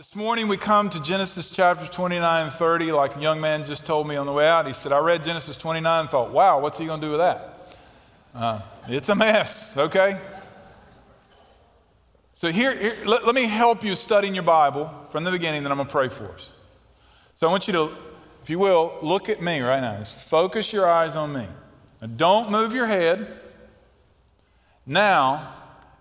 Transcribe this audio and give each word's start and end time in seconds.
This 0.00 0.16
morning 0.16 0.48
we 0.48 0.56
come 0.56 0.88
to 0.88 1.02
Genesis 1.02 1.50
chapter 1.50 1.86
29 1.86 2.44
and 2.44 2.50
30, 2.50 2.92
like 2.92 3.16
a 3.16 3.20
young 3.20 3.38
man 3.38 3.66
just 3.66 3.84
told 3.84 4.08
me 4.08 4.16
on 4.16 4.24
the 4.24 4.32
way 4.32 4.48
out. 4.48 4.66
He 4.66 4.72
said, 4.72 4.92
I 4.92 4.98
read 4.98 5.22
Genesis 5.22 5.58
29 5.58 6.00
and 6.00 6.08
thought, 6.08 6.30
wow, 6.30 6.58
what's 6.58 6.78
he 6.78 6.86
going 6.86 7.02
to 7.02 7.06
do 7.06 7.10
with 7.10 7.20
that? 7.20 7.68
Uh, 8.34 8.60
it's 8.88 9.10
a 9.10 9.14
mess, 9.14 9.76
okay? 9.76 10.18
So 12.32 12.50
here, 12.50 12.74
here 12.74 12.96
let, 13.04 13.26
let, 13.26 13.34
me 13.34 13.44
help 13.44 13.84
you 13.84 13.94
studying 13.94 14.34
your 14.34 14.42
Bible 14.42 14.90
from 15.10 15.24
the 15.24 15.30
beginning, 15.30 15.64
then 15.64 15.70
I'm 15.70 15.76
going 15.76 15.86
to 15.86 15.92
pray 15.92 16.08
for 16.08 16.32
us. 16.32 16.54
So 17.34 17.46
I 17.46 17.50
want 17.50 17.66
you 17.66 17.74
to, 17.74 17.90
if 18.42 18.48
you 18.48 18.58
will, 18.58 18.96
look 19.02 19.28
at 19.28 19.42
me 19.42 19.60
right 19.60 19.82
now. 19.82 19.98
Just 19.98 20.14
focus 20.14 20.72
your 20.72 20.88
eyes 20.88 21.14
on 21.14 21.34
me. 21.34 21.46
Now, 22.00 22.06
don't 22.06 22.50
move 22.50 22.72
your 22.72 22.86
head. 22.86 23.38
Now, 24.86 25.56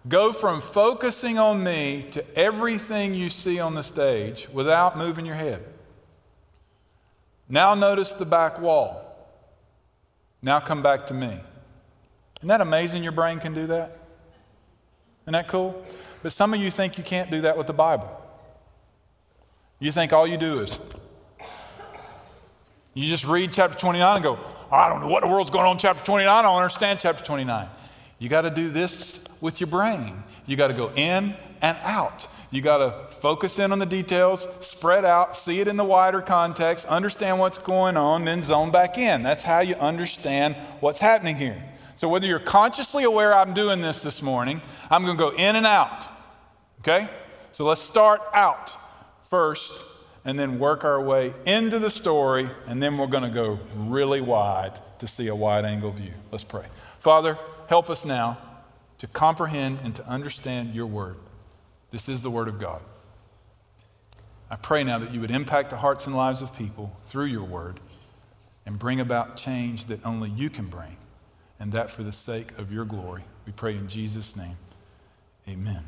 Go 0.07 0.31
from 0.31 0.61
focusing 0.61 1.38
on 1.38 1.63
me 1.63 2.05
to 2.11 2.23
everything 2.38 3.13
you 3.13 3.29
see 3.29 3.59
on 3.59 3.75
the 3.75 3.84
stage 3.84 4.48
without 4.54 4.98
moving 4.98 5.25
your 5.25 5.36
head. 5.36 5.66
Now 7.49 7.73
notice 7.75 8.13
the 8.13 8.25
back 8.25 8.59
wall. 8.59 9.05
Now 10.41 10.59
come 10.59 10.81
back 10.81 11.08
to 11.08 11.13
me. 11.13 11.39
Isn't 12.39 12.48
that 12.48 12.62
amazing 12.62 13.03
your 13.03 13.12
brain 13.12 13.39
can 13.39 13.53
do 13.53 13.67
that? 13.67 13.98
Isn't 15.23 15.34
that 15.34 15.48
cool? 15.49 15.84
But 16.23 16.31
some 16.31 16.53
of 16.53 16.61
you 16.61 16.72
think 16.72 16.97
you 16.97 17.03
can't 17.03 17.30
do 17.30 17.41
that 17.41 17.58
with 17.58 17.67
the 17.67 17.73
Bible. 17.73 18.09
You 19.80 19.91
think 19.91 20.13
all 20.13 20.27
you 20.27 20.38
do 20.38 20.59
is 20.59 20.80
you 22.94 23.08
just 23.08 23.25
read 23.25 23.52
chapter 23.52 23.77
29 23.77 24.16
and 24.16 24.23
go, 24.23 24.39
I 24.72 24.89
don't 24.89 25.02
know 25.02 25.08
what 25.08 25.23
the 25.23 25.27
world's 25.27 25.52
going 25.52 25.66
on 25.66 25.73
in 25.73 25.77
chapter 25.77 26.03
29. 26.03 26.34
I 26.34 26.41
don't 26.41 26.55
understand 26.55 27.00
chapter 27.00 27.23
29. 27.23 27.67
You 28.20 28.30
got 28.30 28.41
to 28.41 28.50
do 28.50 28.70
this 28.70 29.23
with 29.41 29.59
your 29.59 29.67
brain. 29.67 30.23
You 30.45 30.55
got 30.55 30.67
to 30.67 30.73
go 30.73 30.91
in 30.95 31.35
and 31.61 31.77
out. 31.84 32.27
You 32.52 32.61
got 32.61 32.77
to 32.77 33.13
focus 33.13 33.59
in 33.59 33.71
on 33.71 33.77
the 33.77 33.85
details, 33.85 34.47
spread 34.59 35.05
out, 35.05 35.35
see 35.35 35.59
it 35.59 35.67
in 35.67 35.77
the 35.77 35.84
wider 35.84 36.21
context, 36.21 36.85
understand 36.85 37.39
what's 37.39 37.59
going 37.59 37.95
on, 37.95 38.25
then 38.25 38.41
zone 38.41 38.72
back 38.72 38.97
in. 38.97 39.22
That's 39.22 39.44
how 39.44 39.59
you 39.59 39.75
understand 39.75 40.55
what's 40.80 40.99
happening 40.99 41.36
here. 41.36 41.64
So, 41.95 42.08
whether 42.09 42.25
you're 42.25 42.39
consciously 42.39 43.03
aware 43.03 43.33
I'm 43.33 43.53
doing 43.53 43.81
this 43.81 44.02
this 44.02 44.22
morning, 44.22 44.61
I'm 44.89 45.03
going 45.03 45.17
to 45.17 45.23
go 45.23 45.30
in 45.31 45.55
and 45.55 45.66
out. 45.66 46.05
Okay? 46.80 47.09
So, 47.52 47.66
let's 47.66 47.81
start 47.81 48.21
out 48.33 48.75
first 49.30 49.86
and 50.25 50.39
then 50.39 50.59
work 50.59 50.83
our 50.83 51.02
way 51.02 51.33
into 51.45 51.77
the 51.77 51.89
story, 51.89 52.49
and 52.67 52.81
then 52.81 52.97
we're 52.97 53.08
going 53.08 53.23
to 53.23 53.30
go 53.30 53.59
really 53.75 54.21
wide 54.21 54.80
to 54.99 55.08
see 55.08 55.27
a 55.27 55.36
wide 55.36 55.66
angle 55.66 55.92
view. 55.92 56.14
Let's 56.31 56.44
pray. 56.44 56.66
Father, 56.99 57.38
help 57.67 57.89
us 57.89 58.05
now 58.05 58.38
to 59.00 59.08
comprehend 59.08 59.80
and 59.83 59.95
to 59.95 60.08
understand 60.08 60.75
your 60.75 60.86
word. 60.86 61.17
This 61.92 62.08
is 62.08 62.22
the 62.22 62.30
word 62.30 62.47
of 62.47 62.59
God. 62.59 62.81
I 64.52 64.55
pray 64.55 64.83
now 64.83 65.00
that 65.00 65.14
you 65.14 65.22
would 65.22 65.31
impact 65.31 65.69
the 65.69 65.78
hearts 65.78 66.05
and 66.05 66.16
lives 66.16 66.42
of 66.42 66.55
people 66.55 66.95
through 67.05 67.25
your 67.25 67.44
word 67.44 67.80
and 68.66 68.77
bring 68.77 69.00
about 69.00 69.38
change 69.38 69.86
that 69.88 70.05
only 70.05 70.30
you 70.30 70.50
can 70.50 70.66
bring, 70.66 70.97
and 71.59 71.72
that 71.72 71.89
for 71.89 72.03
the 72.03 72.11
sake 72.11 72.58
of 72.58 72.72
your 72.72 72.86
glory. 72.86 73.23
We 73.45 73.52
pray 73.52 73.75
in 73.75 73.88
Jesus' 73.88 74.36
name. 74.36 74.58
Amen. 75.47 75.83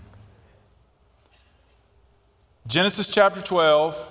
Genesis 2.66 3.08
chapter 3.08 3.42
12. 3.42 4.08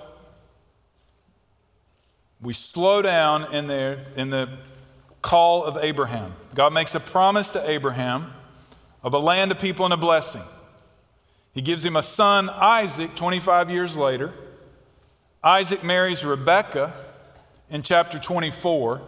We 2.41 2.53
slow 2.53 3.03
down 3.03 3.53
in 3.53 3.67
there 3.67 4.05
in 4.17 4.31
the 4.31 4.48
call 5.21 5.65
of 5.65 5.77
Abraham. 5.83 6.34
God 6.55 6.73
makes 6.73 6.95
a 6.95 7.01
promise 7.01 7.51
to 7.51 7.71
Abraham 7.71 8.33
of 9.03 9.15
a 9.15 9.19
land 9.19 9.51
of 9.51 9.59
people 9.59 9.84
and 9.84 9.95
a 9.95 9.97
blessing. 9.97 10.43
He 11.53 11.62
gives 11.62 11.84
him 11.84 11.97
a 11.97 12.03
son, 12.03 12.48
Isaac, 12.48 13.15
25 13.17 13.70
years 13.70 13.97
later. 13.97 14.33
Isaac 15.43 15.83
marries 15.83 16.25
Rebekah 16.25 16.95
in 17.71 17.83
chapter 17.83 18.19
24, 18.19 19.01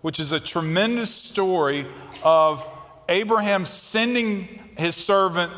which 0.00 0.18
is 0.20 0.32
a 0.32 0.40
tremendous 0.40 1.14
story 1.14 1.86
of 2.22 2.68
Abraham 3.08 3.64
sending 3.64 4.60
his 4.76 4.96
servant 4.96 5.52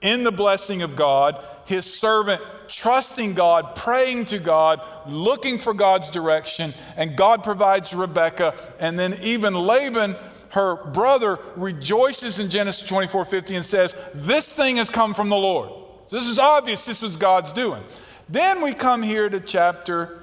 in 0.00 0.22
the 0.22 0.32
blessing 0.32 0.82
of 0.82 0.96
God, 0.96 1.42
his 1.64 1.86
servant 1.86 2.42
trusting 2.68 3.34
God, 3.34 3.74
praying 3.74 4.26
to 4.26 4.38
God, 4.38 4.80
looking 5.06 5.58
for 5.58 5.74
God's 5.74 6.10
direction, 6.10 6.74
and 6.96 7.16
God 7.16 7.42
provides 7.42 7.94
Rebekah. 7.94 8.54
And 8.78 8.98
then 8.98 9.18
even 9.22 9.54
Laban 9.54 10.14
her 10.54 10.76
brother 10.76 11.40
rejoices 11.56 12.38
in 12.38 12.48
Genesis 12.48 12.88
24 12.88 13.24
50 13.24 13.56
and 13.56 13.66
says, 13.66 13.94
This 14.14 14.54
thing 14.54 14.76
has 14.76 14.88
come 14.88 15.12
from 15.12 15.28
the 15.28 15.36
Lord. 15.36 15.68
So 16.06 16.16
this 16.16 16.28
is 16.28 16.38
obvious, 16.38 16.84
this 16.84 17.02
was 17.02 17.16
God's 17.16 17.50
doing. 17.50 17.82
Then 18.28 18.62
we 18.62 18.72
come 18.72 19.02
here 19.02 19.28
to 19.28 19.40
chapter 19.40 20.22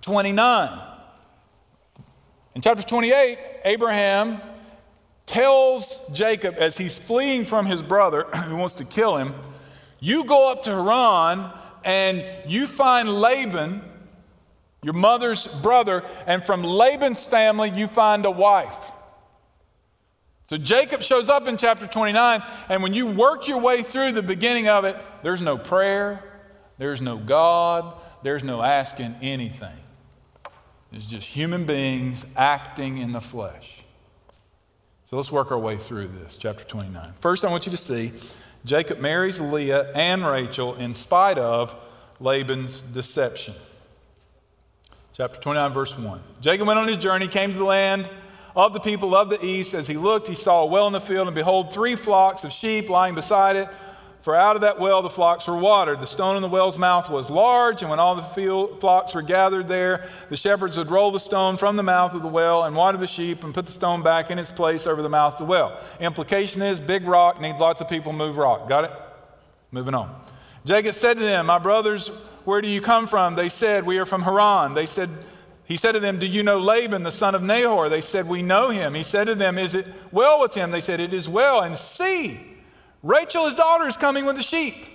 29. 0.00 0.82
In 2.54 2.62
chapter 2.62 2.82
28, 2.82 3.38
Abraham 3.66 4.40
tells 5.26 6.00
Jacob 6.14 6.54
as 6.58 6.78
he's 6.78 6.96
fleeing 6.96 7.44
from 7.44 7.66
his 7.66 7.82
brother 7.82 8.24
who 8.46 8.56
wants 8.56 8.76
to 8.76 8.84
kill 8.86 9.18
him, 9.18 9.34
You 10.00 10.24
go 10.24 10.50
up 10.50 10.62
to 10.62 10.70
Haran 10.70 11.50
and 11.84 12.24
you 12.46 12.66
find 12.66 13.10
Laban, 13.10 13.82
your 14.82 14.94
mother's 14.94 15.46
brother, 15.46 16.02
and 16.26 16.42
from 16.42 16.64
Laban's 16.64 17.26
family, 17.26 17.68
you 17.68 17.86
find 17.86 18.24
a 18.24 18.30
wife. 18.30 18.92
So 20.46 20.58
Jacob 20.58 21.02
shows 21.02 21.30
up 21.30 21.48
in 21.48 21.56
chapter 21.56 21.86
29, 21.86 22.42
and 22.68 22.82
when 22.82 22.92
you 22.92 23.06
work 23.06 23.48
your 23.48 23.58
way 23.58 23.82
through 23.82 24.12
the 24.12 24.22
beginning 24.22 24.68
of 24.68 24.84
it, 24.84 24.96
there's 25.22 25.40
no 25.40 25.56
prayer, 25.56 26.22
there's 26.76 27.00
no 27.00 27.16
God, 27.16 27.94
there's 28.22 28.44
no 28.44 28.62
asking 28.62 29.16
anything. 29.22 29.76
It's 30.92 31.06
just 31.06 31.26
human 31.26 31.64
beings 31.64 32.26
acting 32.36 32.98
in 32.98 33.12
the 33.12 33.22
flesh. 33.22 33.82
So 35.06 35.16
let's 35.16 35.32
work 35.32 35.50
our 35.50 35.58
way 35.58 35.78
through 35.78 36.08
this, 36.08 36.36
chapter 36.36 36.64
29. 36.64 37.14
First, 37.20 37.44
I 37.44 37.50
want 37.50 37.64
you 37.64 37.70
to 37.70 37.78
see 37.78 38.12
Jacob 38.66 38.98
marries 38.98 39.40
Leah 39.40 39.90
and 39.94 40.26
Rachel 40.26 40.74
in 40.74 40.92
spite 40.92 41.38
of 41.38 41.74
Laban's 42.20 42.82
deception. 42.82 43.54
Chapter 45.14 45.40
29, 45.40 45.72
verse 45.72 45.98
1. 45.98 46.20
Jacob 46.40 46.66
went 46.66 46.78
on 46.78 46.88
his 46.88 46.98
journey, 46.98 47.28
came 47.28 47.52
to 47.52 47.58
the 47.58 47.64
land 47.64 48.08
of 48.56 48.72
the 48.72 48.80
people 48.80 49.14
of 49.14 49.28
the 49.28 49.44
east. 49.44 49.74
As 49.74 49.86
he 49.86 49.96
looked, 49.96 50.28
he 50.28 50.34
saw 50.34 50.62
a 50.62 50.66
well 50.66 50.86
in 50.86 50.92
the 50.92 51.00
field, 51.00 51.28
and 51.28 51.34
behold, 51.34 51.72
three 51.72 51.96
flocks 51.96 52.44
of 52.44 52.52
sheep 52.52 52.88
lying 52.88 53.14
beside 53.14 53.56
it. 53.56 53.68
For 54.24 54.34
out 54.34 54.56
of 54.56 54.62
that 54.62 54.80
well 54.80 55.02
the 55.02 55.10
flocks 55.10 55.46
were 55.46 55.58
watered. 55.58 56.00
The 56.00 56.06
stone 56.06 56.36
in 56.36 56.40
the 56.40 56.48
well's 56.48 56.78
mouth 56.78 57.10
was 57.10 57.28
large, 57.28 57.82
and 57.82 57.90
when 57.90 58.00
all 58.00 58.14
the 58.14 58.22
field 58.22 58.80
flocks 58.80 59.14
were 59.14 59.20
gathered 59.20 59.68
there, 59.68 60.08
the 60.30 60.36
shepherds 60.36 60.78
would 60.78 60.90
roll 60.90 61.10
the 61.10 61.20
stone 61.20 61.58
from 61.58 61.76
the 61.76 61.82
mouth 61.82 62.14
of 62.14 62.22
the 62.22 62.28
well 62.28 62.64
and 62.64 62.74
water 62.74 62.96
the 62.96 63.06
sheep 63.06 63.44
and 63.44 63.52
put 63.52 63.66
the 63.66 63.72
stone 63.72 64.02
back 64.02 64.30
in 64.30 64.38
its 64.38 64.50
place 64.50 64.86
over 64.86 65.02
the 65.02 65.10
mouth 65.10 65.34
of 65.34 65.40
the 65.40 65.44
well. 65.44 65.78
Implication 66.00 66.62
is 66.62 66.80
big 66.80 67.06
rock 67.06 67.38
needs 67.38 67.60
lots 67.60 67.82
of 67.82 67.88
people 67.88 68.14
move 68.14 68.38
rock. 68.38 68.66
Got 68.66 68.84
it? 68.84 68.92
Moving 69.72 69.94
on. 69.94 70.18
Jacob 70.64 70.94
said 70.94 71.18
to 71.18 71.22
them, 71.22 71.44
My 71.44 71.58
brothers, 71.58 72.08
where 72.46 72.62
do 72.62 72.68
you 72.68 72.80
come 72.80 73.06
from? 73.06 73.34
They 73.34 73.50
said, 73.50 73.84
We 73.84 73.98
are 73.98 74.06
from 74.06 74.22
Haran. 74.22 74.72
They 74.72 74.86
said, 74.86 75.10
he 75.66 75.76
said 75.76 75.92
to 75.92 76.00
them, 76.00 76.18
Do 76.18 76.26
you 76.26 76.42
know 76.42 76.58
Laban, 76.58 77.02
the 77.02 77.12
son 77.12 77.34
of 77.34 77.42
Nahor? 77.42 77.88
They 77.88 78.02
said, 78.02 78.28
We 78.28 78.42
know 78.42 78.70
him. 78.70 78.94
He 78.94 79.02
said 79.02 79.24
to 79.24 79.34
them, 79.34 79.58
Is 79.58 79.74
it 79.74 79.86
well 80.12 80.40
with 80.40 80.54
him? 80.54 80.70
They 80.70 80.80
said, 80.80 81.00
It 81.00 81.14
is 81.14 81.28
well. 81.28 81.60
And 81.60 81.76
see, 81.76 82.40
Rachel, 83.02 83.46
his 83.46 83.54
daughter, 83.54 83.86
is 83.86 83.96
coming 83.96 84.26
with 84.26 84.36
the 84.36 84.42
sheep. 84.42 84.86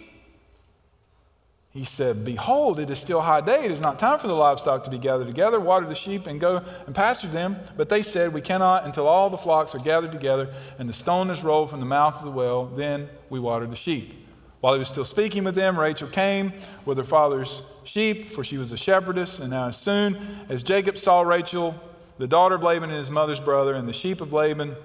He 1.71 1.83
said, 1.83 2.23
Behold, 2.25 2.79
it 2.79 2.89
is 2.89 2.99
still 2.99 3.21
high 3.21 3.41
day. 3.41 3.63
It 3.65 3.71
is 3.71 3.81
not 3.81 3.97
time 3.97 4.19
for 4.19 4.27
the 4.27 4.33
livestock 4.33 4.83
to 4.83 4.89
be 4.91 4.99
gathered 4.99 5.27
together. 5.27 5.59
Water 5.59 5.87
the 5.87 5.95
sheep 5.95 6.27
and 6.27 6.39
go 6.39 6.63
and 6.85 6.93
pasture 6.93 7.27
them. 7.27 7.57
But 7.75 7.89
they 7.89 8.01
said, 8.03 8.33
We 8.33 8.41
cannot 8.41 8.85
until 8.85 9.07
all 9.07 9.29
the 9.29 9.37
flocks 9.37 9.73
are 9.73 9.79
gathered 9.79 10.11
together 10.11 10.53
and 10.77 10.87
the 10.87 10.93
stone 10.93 11.29
is 11.31 11.43
rolled 11.43 11.69
from 11.69 11.79
the 11.79 11.85
mouth 11.85 12.17
of 12.17 12.25
the 12.25 12.31
well. 12.31 12.65
Then 12.65 13.09
we 13.29 13.39
water 13.39 13.65
the 13.65 13.75
sheep. 13.75 14.27
While 14.61 14.73
he 14.73 14.79
was 14.79 14.89
still 14.89 15.05
speaking 15.05 15.43
with 15.43 15.55
them, 15.55 15.79
Rachel 15.79 16.09
came 16.09 16.53
with 16.85 16.97
her 16.97 17.03
father's 17.03 17.61
sheep, 17.89 18.27
for 18.27 18.43
she 18.43 18.57
was 18.57 18.71
a 18.71 18.77
shepherdess. 18.77 19.39
And 19.39 19.49
now, 19.49 19.67
as 19.67 19.77
soon 19.77 20.17
as 20.47 20.63
Jacob 20.63 20.97
saw 20.97 21.21
Rachel, 21.21 21.75
the 22.17 22.27
daughter 22.27 22.55
of 22.55 22.63
Laban 22.63 22.89
and 22.89 22.97
his 22.97 23.09
mother's 23.09 23.39
brother, 23.39 23.73
and 23.73 23.87
the 23.87 23.93
sheep 23.93 24.21
of 24.21 24.31
Laban, 24.31 24.75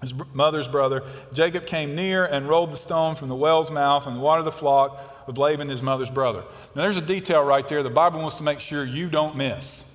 his 0.00 0.14
mother's 0.32 0.68
brother, 0.68 1.02
Jacob 1.32 1.66
came 1.66 1.94
near 1.94 2.24
and 2.24 2.48
rolled 2.48 2.70
the 2.70 2.76
stone 2.76 3.16
from 3.16 3.28
the 3.28 3.34
well's 3.34 3.70
mouth 3.70 4.06
and 4.06 4.20
watered 4.20 4.44
the 4.44 4.52
flock 4.52 5.24
of 5.26 5.38
Laban, 5.38 5.68
his 5.68 5.82
mother's 5.82 6.10
brother. 6.10 6.44
Now, 6.74 6.82
there's 6.82 6.98
a 6.98 7.02
detail 7.02 7.42
right 7.42 7.66
there 7.66 7.82
the 7.82 7.90
Bible 7.90 8.20
wants 8.20 8.36
to 8.38 8.42
make 8.42 8.60
sure 8.60 8.84
you 8.84 9.08
don't 9.08 9.36
miss. 9.36 9.86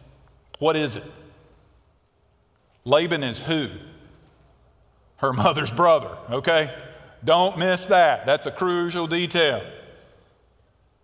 What 0.57 0.75
is 0.75 0.95
it? 0.95 1.03
Laban 2.83 3.23
is 3.23 3.41
who? 3.41 3.67
Her 5.17 5.33
mother's 5.33 5.71
brother, 5.71 6.17
okay? 6.31 6.73
Don't 7.23 7.57
miss 7.57 7.85
that. 7.87 8.25
That's 8.25 8.45
a 8.45 8.51
crucial 8.51 9.05
detail. 9.05 9.61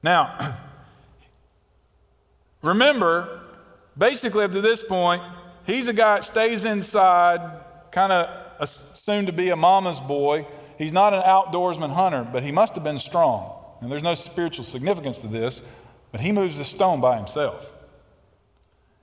Now, 0.02 0.58
remember, 2.66 3.42
basically 3.98 4.44
up 4.44 4.52
to 4.52 4.62
this 4.62 4.84
point, 4.84 5.22
he's 5.66 5.88
a 5.88 5.94
guy 5.94 6.16
that 6.16 6.24
stays 6.24 6.66
inside, 6.66 7.62
kind 7.92 8.12
of 8.12 8.30
assumed 8.60 9.28
to 9.28 9.34
be 9.34 9.50
a 9.50 9.56
mama's 9.56 10.00
boy. 10.00 10.48
He's 10.78 10.92
not 10.92 11.14
an 11.14 11.22
outdoorsman 11.22 11.92
hunter, 11.92 12.28
but 12.30 12.44
he 12.44 12.52
must 12.52 12.76
have 12.76 12.84
been 12.84 13.00
strong. 13.00 13.52
And 13.82 13.92
there's 13.92 14.04
no 14.04 14.16
spiritual 14.16 14.66
significance 14.66 15.20
to 15.20 15.28
this, 15.28 15.62
but 16.12 16.22
he 16.22 16.32
moves 16.32 16.58
the 16.58 16.64
stone 16.64 17.02
by 17.02 17.18
himself 17.18 17.72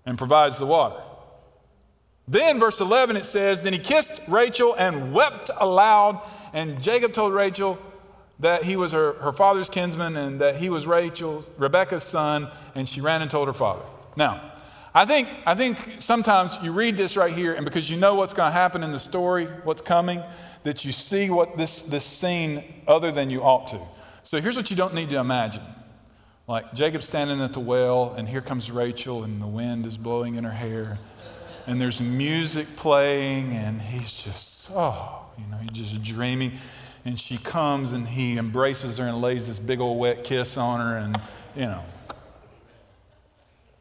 and 0.05 0.19
provides 0.19 0.59
the 0.59 0.67
water. 0.67 1.01
Then, 2.27 2.59
verse 2.59 2.81
11, 2.81 3.17
it 3.17 3.25
says, 3.25 3.63
Then 3.63 3.73
he 3.73 3.79
kissed 3.79 4.21
Rachel 4.29 4.75
and 4.75 5.13
wept 5.13 5.51
aloud. 5.59 6.23
And 6.53 6.81
Jacob 6.81 7.13
told 7.13 7.35
Rachel 7.35 7.79
that 8.43 8.65
he 8.65 8.77
was 8.77 8.93
her, 8.93 9.15
her 9.15 9.33
father's 9.33 9.71
kinsman 9.71 10.17
and 10.17 10.41
that 10.41 10.57
he 10.57 10.69
was 10.69 10.87
Rachel, 10.87 11.45
Rebekah's 11.57 12.03
son, 12.03 12.49
and 12.75 12.89
she 12.89 13.01
ran 13.01 13.23
and 13.23 13.31
told 13.31 13.49
her 13.49 13.55
father. 13.55 13.83
Now, 14.17 14.53
I 14.95 15.07
think, 15.07 15.29
I 15.47 15.55
think 15.55 15.79
sometimes 16.01 16.59
you 16.63 16.73
read 16.73 16.97
this 16.97 17.17
right 17.17 17.33
here, 17.33 17.55
and 17.55 17.65
because 17.65 17.91
you 17.91 17.97
know 17.97 18.15
what's 18.15 18.35
going 18.35 18.49
to 18.49 18.53
happen 18.53 18.83
in 18.83 18.93
the 18.93 18.99
story, 18.99 19.47
what's 19.65 19.81
coming, 19.81 20.23
that 20.65 20.85
you 20.85 20.93
see 20.93 21.31
what 21.31 21.57
this, 21.57 21.83
this 21.83 22.05
scene 22.05 22.63
other 22.87 23.11
than 23.11 23.31
you 23.31 23.41
ought 23.43 23.69
to. 23.69 23.81
So 24.23 24.41
here's 24.41 24.57
what 24.57 24.71
you 24.71 24.77
don't 24.77 24.95
need 24.95 25.09
to 25.11 25.19
imagine. 25.19 25.63
Like 26.47 26.75
Jacob 26.75 27.03
standing 27.03 27.41
at 27.41 27.55
the 27.55 27.61
well, 27.61 28.13
and 28.15 28.29
here 28.29 28.43
comes 28.43 28.71
Rachel, 28.71 29.25
and 29.25 29.41
the 29.41 29.47
wind 29.47 29.87
is 29.87 29.97
blowing 29.97 30.35
in 30.35 30.45
her 30.45 30.51
hair 30.51 30.99
and 31.67 31.81
there's 31.81 32.01
music 32.01 32.67
playing, 32.77 33.53
and 33.53 33.81
he's 33.81 34.13
just, 34.13 34.71
oh, 34.75 35.27
you 35.39 35.47
know, 35.51 35.57
he's 35.59 35.73
just 35.73 36.03
dreaming. 36.03 36.53
And 37.05 37.19
she 37.19 37.37
comes 37.39 37.93
and 37.93 38.07
he 38.07 38.39
embraces 38.39 38.99
her 38.99 39.07
and 39.07 39.21
lays 39.21 39.49
this 39.49 39.59
big 39.59 39.81
old 39.81 39.99
wet 39.99 40.25
kiss 40.25 40.57
on 40.57 40.81
her, 40.81 40.97
and, 40.97 41.21
you 41.57 41.67
know. 41.67 41.85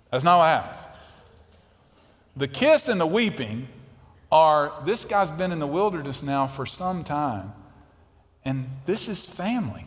That's 0.10 0.24
not 0.24 0.40
what 0.40 0.48
happens. 0.48 0.88
The 2.36 2.48
kiss 2.48 2.88
and 2.88 3.00
the 3.00 3.06
weeping 3.06 3.68
are 4.32 4.74
this 4.86 5.06
guy's 5.06 5.30
been 5.30 5.52
in 5.52 5.60
the 5.60 5.68
wilderness 5.68 6.24
now 6.24 6.48
for 6.48 6.66
some 6.66 7.04
time, 7.04 7.54
and 8.46 8.68
this 8.86 9.08
is 9.08 9.28
family. 9.28 9.86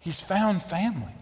He's 0.00 0.20
found 0.20 0.62
family. 0.62 1.14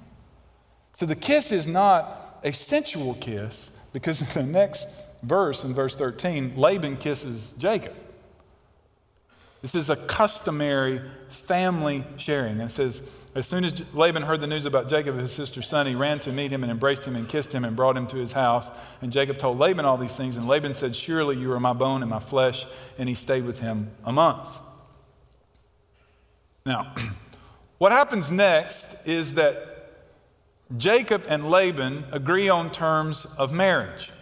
So 0.95 1.07
the 1.07 1.17
kiss 1.17 1.53
is 1.53 1.67
not 1.67 2.41
a 2.43 2.53
sensual 2.53 3.15
kiss 3.15 3.71
because 3.93 4.21
in 4.23 4.47
the 4.47 4.51
next 4.51 4.89
verse, 5.23 5.65
in 5.65 5.75
verse 5.75 5.97
13, 5.97 6.57
Laban 6.57 6.97
kisses 6.97 7.55
Jacob. 7.59 7.95
This 9.61 9.75
is 9.75 9.91
a 9.91 9.97
customary 9.97 11.01
family 11.29 12.05
sharing. 12.17 12.61
And 12.61 12.71
it 12.71 12.73
says, 12.73 13.03
As 13.35 13.47
soon 13.47 13.65
as 13.65 13.83
Laban 13.93 14.23
heard 14.23 14.41
the 14.41 14.47
news 14.47 14.67
about 14.67 14.89
Jacob, 14.89 15.17
his 15.17 15.33
sister's 15.33 15.67
son, 15.67 15.87
he 15.87 15.97
ran 15.97 16.21
to 16.21 16.33
meet 16.33 16.53
him 16.53 16.63
and 16.63 16.71
embraced 16.71 17.05
him 17.05 17.17
and 17.17 17.29
kissed 17.29 17.53
him 17.53 17.65
and 17.65 17.75
brought 17.75 17.97
him 17.97 18.07
to 18.09 18.17
his 18.17 18.33
house. 18.33 18.71
And 19.03 19.11
Jacob 19.11 19.39
told 19.39 19.59
Laban 19.59 19.85
all 19.85 19.97
these 19.97 20.17
things. 20.17 20.37
And 20.37 20.47
Laban 20.47 20.75
said, 20.75 20.95
Surely 20.95 21.37
you 21.37 21.51
are 21.53 21.61
my 21.61 21.73
bone 21.73 22.03
and 22.03 22.11
my 22.11 22.21
flesh. 22.21 22.67
And 22.99 23.09
he 23.09 23.17
stayed 23.17 23.45
with 23.45 23.59
him 23.59 23.91
a 24.05 24.13
month. 24.13 24.49
Now, 26.65 26.95
what 27.79 27.91
happens 27.91 28.31
next 28.31 28.97
is 29.07 29.35
that 29.35 29.65
Jacob 30.77 31.25
and 31.29 31.51
Laban 31.51 32.05
agree 32.13 32.49
on 32.49 32.71
terms 32.71 33.27
of 33.39 33.53
marriage. 33.53 34.13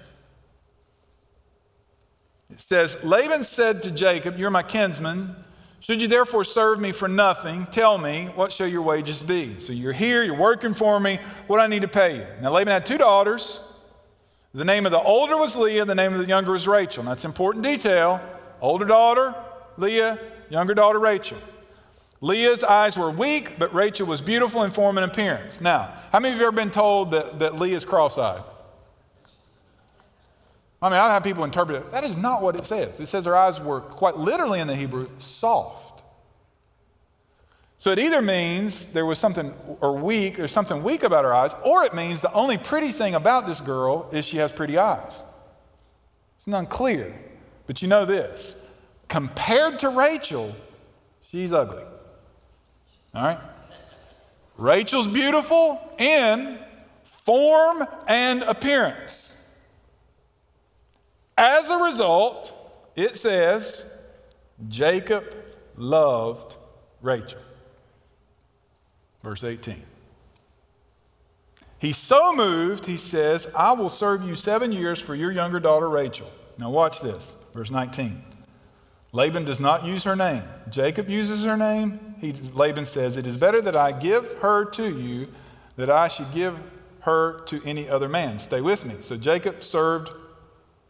It 2.50 2.60
says, 2.60 3.02
Laban 3.02 3.44
said 3.44 3.82
to 3.82 3.90
Jacob, 3.90 4.38
You're 4.38 4.50
my 4.50 4.62
kinsman. 4.62 5.36
Should 5.80 6.02
you 6.02 6.08
therefore 6.08 6.44
serve 6.44 6.80
me 6.80 6.90
for 6.90 7.06
nothing, 7.06 7.66
tell 7.66 7.96
me, 7.98 8.26
what 8.34 8.50
shall 8.50 8.66
your 8.66 8.82
wages 8.82 9.22
be? 9.22 9.60
So 9.60 9.72
you're 9.72 9.92
here, 9.92 10.24
you're 10.24 10.34
working 10.34 10.74
for 10.74 10.98
me, 10.98 11.18
what 11.46 11.60
I 11.60 11.68
need 11.68 11.82
to 11.82 11.88
pay 11.88 12.16
you? 12.16 12.26
Now, 12.42 12.50
Laban 12.50 12.72
had 12.72 12.84
two 12.84 12.98
daughters. 12.98 13.60
The 14.52 14.64
name 14.64 14.86
of 14.86 14.90
the 14.90 15.00
older 15.00 15.36
was 15.36 15.54
Leah, 15.54 15.84
the 15.84 15.94
name 15.94 16.12
of 16.12 16.18
the 16.18 16.24
younger 16.24 16.50
was 16.50 16.66
Rachel. 16.66 17.02
And 17.02 17.08
that's 17.08 17.24
important 17.24 17.62
detail. 17.62 18.20
Older 18.60 18.86
daughter, 18.86 19.34
Leah, 19.76 20.18
younger 20.48 20.74
daughter, 20.74 20.98
Rachel. 20.98 21.38
Leah's 22.20 22.64
eyes 22.64 22.96
were 22.96 23.10
weak, 23.10 23.58
but 23.58 23.72
Rachel 23.74 24.06
was 24.06 24.22
beautiful 24.22 24.62
in 24.62 24.70
form 24.70 24.96
and 24.98 25.08
appearance. 25.08 25.60
Now, 25.60 25.92
how 26.10 26.18
many 26.18 26.34
of 26.34 26.40
you 26.40 26.46
have 26.46 26.54
ever 26.54 26.62
been 26.62 26.70
told 26.72 27.10
that, 27.10 27.38
that 27.40 27.60
Leah's 27.60 27.84
cross 27.84 28.16
eyed? 28.16 28.42
I 30.82 30.90
mean, 30.90 30.98
I've 30.98 31.10
had 31.10 31.24
people 31.24 31.44
interpret 31.44 31.82
it. 31.82 31.90
That 31.90 32.04
is 32.04 32.16
not 32.16 32.42
what 32.42 32.54
it 32.54 32.66
says. 32.66 33.00
It 33.00 33.06
says 33.06 33.24
her 33.24 33.36
eyes 33.36 33.60
were 33.60 33.80
quite 33.80 34.16
literally 34.16 34.60
in 34.60 34.66
the 34.66 34.76
Hebrew, 34.76 35.08
soft. 35.18 36.02
So 37.78 37.92
it 37.92 37.98
either 37.98 38.20
means 38.20 38.86
there 38.86 39.06
was 39.06 39.18
something 39.18 39.54
or 39.80 39.96
weak, 39.96 40.36
there's 40.36 40.52
something 40.52 40.82
weak 40.82 41.02
about 41.02 41.24
her 41.24 41.34
eyes, 41.34 41.54
or 41.64 41.84
it 41.84 41.94
means 41.94 42.20
the 42.20 42.32
only 42.32 42.58
pretty 42.58 42.92
thing 42.92 43.14
about 43.14 43.46
this 43.46 43.60
girl 43.60 44.08
is 44.12 44.24
she 44.24 44.38
has 44.38 44.52
pretty 44.52 44.76
eyes. 44.76 45.24
It's 46.38 46.46
unclear. 46.46 47.14
But 47.66 47.82
you 47.82 47.88
know 47.88 48.04
this 48.04 48.56
compared 49.08 49.78
to 49.80 49.88
Rachel, 49.88 50.54
she's 51.22 51.52
ugly. 51.52 51.84
All 53.14 53.22
right? 53.22 53.38
Rachel's 54.58 55.06
beautiful 55.06 55.80
in 55.98 56.58
form 57.04 57.86
and 58.08 58.42
appearance. 58.42 59.25
As 61.36 61.68
a 61.68 61.78
result, 61.78 62.54
it 62.94 63.16
says, 63.16 63.84
Jacob 64.68 65.34
loved 65.76 66.56
Rachel. 67.02 67.40
Verse 69.22 69.44
18. 69.44 69.82
He's 71.78 71.98
so 71.98 72.34
moved, 72.34 72.86
he 72.86 72.96
says, 72.96 73.46
I 73.54 73.72
will 73.72 73.90
serve 73.90 74.22
you 74.22 74.34
seven 74.34 74.72
years 74.72 75.00
for 75.00 75.14
your 75.14 75.30
younger 75.30 75.60
daughter 75.60 75.88
Rachel. 75.88 76.30
Now, 76.58 76.70
watch 76.70 77.00
this. 77.00 77.36
Verse 77.52 77.70
19. 77.70 78.22
Laban 79.12 79.44
does 79.44 79.60
not 79.60 79.84
use 79.84 80.04
her 80.04 80.16
name. 80.16 80.42
Jacob 80.70 81.08
uses 81.08 81.44
her 81.44 81.56
name. 81.56 82.14
He, 82.18 82.32
Laban 82.32 82.86
says, 82.86 83.16
It 83.16 83.26
is 83.26 83.36
better 83.36 83.60
that 83.60 83.76
I 83.76 83.92
give 83.92 84.34
her 84.38 84.64
to 84.72 84.98
you 84.98 85.28
that 85.76 85.90
I 85.90 86.08
should 86.08 86.32
give 86.32 86.58
her 87.00 87.40
to 87.46 87.62
any 87.64 87.88
other 87.88 88.08
man. 88.08 88.38
Stay 88.38 88.60
with 88.60 88.84
me. 88.84 88.96
So 89.00 89.16
Jacob 89.16 89.62
served 89.62 90.10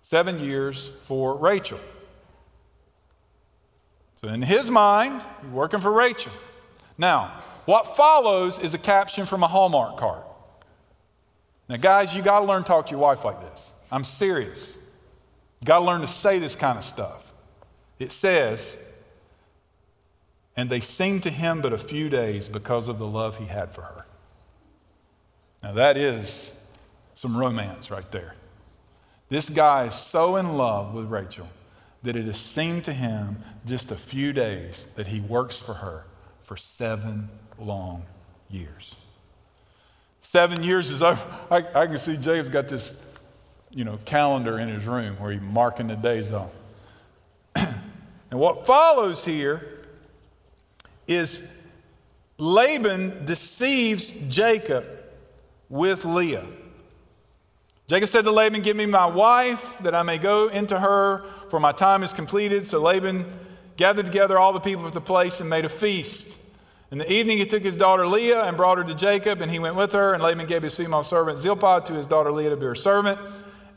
seven 0.08 0.38
years 0.38 0.92
for 1.02 1.36
Rachel. 1.36 1.80
So, 4.14 4.28
in 4.28 4.40
his 4.40 4.70
mind, 4.70 5.20
he's 5.42 5.50
working 5.50 5.80
for 5.80 5.90
Rachel. 5.90 6.32
Now, 6.96 7.40
what 7.64 7.96
follows 7.96 8.60
is 8.60 8.72
a 8.72 8.78
caption 8.78 9.26
from 9.26 9.42
a 9.42 9.48
Hallmark 9.48 9.96
card. 9.96 10.22
Now, 11.68 11.76
guys, 11.78 12.14
you 12.14 12.22
got 12.22 12.38
to 12.38 12.46
learn 12.46 12.62
to 12.62 12.68
talk 12.68 12.86
to 12.86 12.90
your 12.92 13.00
wife 13.00 13.24
like 13.24 13.40
this. 13.40 13.72
I'm 13.90 14.04
serious. 14.04 14.76
You 15.60 15.66
got 15.66 15.80
to 15.80 15.84
learn 15.84 16.02
to 16.02 16.06
say 16.06 16.38
this 16.38 16.54
kind 16.54 16.78
of 16.78 16.84
stuff. 16.84 17.32
It 17.98 18.12
says, 18.12 18.78
and 20.56 20.70
they 20.70 20.80
seemed 20.80 21.24
to 21.24 21.30
him 21.30 21.60
but 21.60 21.72
a 21.72 21.78
few 21.78 22.08
days 22.08 22.48
because 22.48 22.86
of 22.86 23.00
the 23.00 23.06
love 23.08 23.38
he 23.38 23.46
had 23.46 23.74
for 23.74 23.82
her. 23.82 24.06
Now, 25.64 25.72
that 25.72 25.96
is 25.96 26.54
some 27.16 27.36
romance 27.36 27.90
right 27.90 28.08
there. 28.12 28.36
This 29.28 29.50
guy 29.50 29.86
is 29.86 29.94
so 29.94 30.36
in 30.36 30.56
love 30.56 30.94
with 30.94 31.06
Rachel 31.06 31.48
that 32.02 32.14
it 32.14 32.26
has 32.26 32.38
seemed 32.38 32.84
to 32.84 32.92
him 32.92 33.38
just 33.66 33.90
a 33.90 33.96
few 33.96 34.32
days 34.32 34.86
that 34.94 35.08
he 35.08 35.20
works 35.20 35.58
for 35.58 35.74
her 35.74 36.04
for 36.42 36.56
seven 36.56 37.28
long 37.58 38.04
years. 38.48 38.94
Seven 40.20 40.62
years 40.62 40.90
is 40.90 41.02
over. 41.02 41.26
I, 41.50 41.64
I 41.74 41.86
can 41.86 41.96
see 41.96 42.16
James 42.16 42.48
got 42.48 42.68
this, 42.68 42.96
you 43.70 43.84
know, 43.84 43.98
calendar 44.04 44.58
in 44.58 44.68
his 44.68 44.86
room 44.86 45.16
where 45.16 45.32
he's 45.32 45.42
marking 45.42 45.88
the 45.88 45.96
days 45.96 46.32
off. 46.32 46.54
and 47.56 48.38
what 48.38 48.66
follows 48.66 49.24
here 49.24 49.86
is 51.08 51.42
Laban 52.38 53.24
deceives 53.24 54.10
Jacob 54.28 54.86
with 55.68 56.04
Leah. 56.04 56.44
Jacob 57.88 58.08
said 58.08 58.24
to 58.24 58.32
Laban, 58.32 58.62
Give 58.62 58.76
me 58.76 58.86
my 58.86 59.06
wife, 59.06 59.78
that 59.78 59.94
I 59.94 60.02
may 60.02 60.18
go 60.18 60.48
into 60.48 60.78
her, 60.78 61.24
for 61.50 61.60
my 61.60 61.72
time 61.72 62.02
is 62.02 62.12
completed. 62.12 62.66
So 62.66 62.80
Laban 62.80 63.26
gathered 63.76 64.06
together 64.06 64.38
all 64.38 64.52
the 64.52 64.60
people 64.60 64.84
of 64.84 64.92
the 64.92 65.00
place 65.00 65.40
and 65.40 65.48
made 65.48 65.64
a 65.64 65.68
feast. 65.68 66.36
In 66.90 66.98
the 66.98 67.12
evening, 67.12 67.38
he 67.38 67.46
took 67.46 67.62
his 67.62 67.76
daughter 67.76 68.06
Leah 68.06 68.44
and 68.44 68.56
brought 68.56 68.78
her 68.78 68.84
to 68.84 68.94
Jacob, 68.94 69.40
and 69.40 69.50
he 69.50 69.58
went 69.58 69.76
with 69.76 69.92
her. 69.92 70.14
And 70.14 70.22
Laban 70.22 70.46
gave 70.46 70.62
his 70.62 70.76
female 70.76 71.04
servant 71.04 71.38
Zilpah 71.38 71.82
to 71.86 71.92
his 71.92 72.06
daughter 72.06 72.32
Leah 72.32 72.50
to 72.50 72.56
be 72.56 72.66
her 72.66 72.74
servant. 72.74 73.18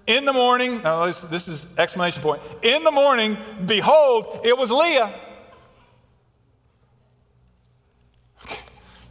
In 0.07 0.25
the 0.25 0.33
morning, 0.33 0.81
this 0.81 1.47
is 1.47 1.67
explanation 1.77 2.23
point. 2.23 2.41
In 2.63 2.83
the 2.83 2.91
morning, 2.91 3.37
behold, 3.65 4.41
it 4.43 4.57
was 4.57 4.71
Leah. 4.71 5.13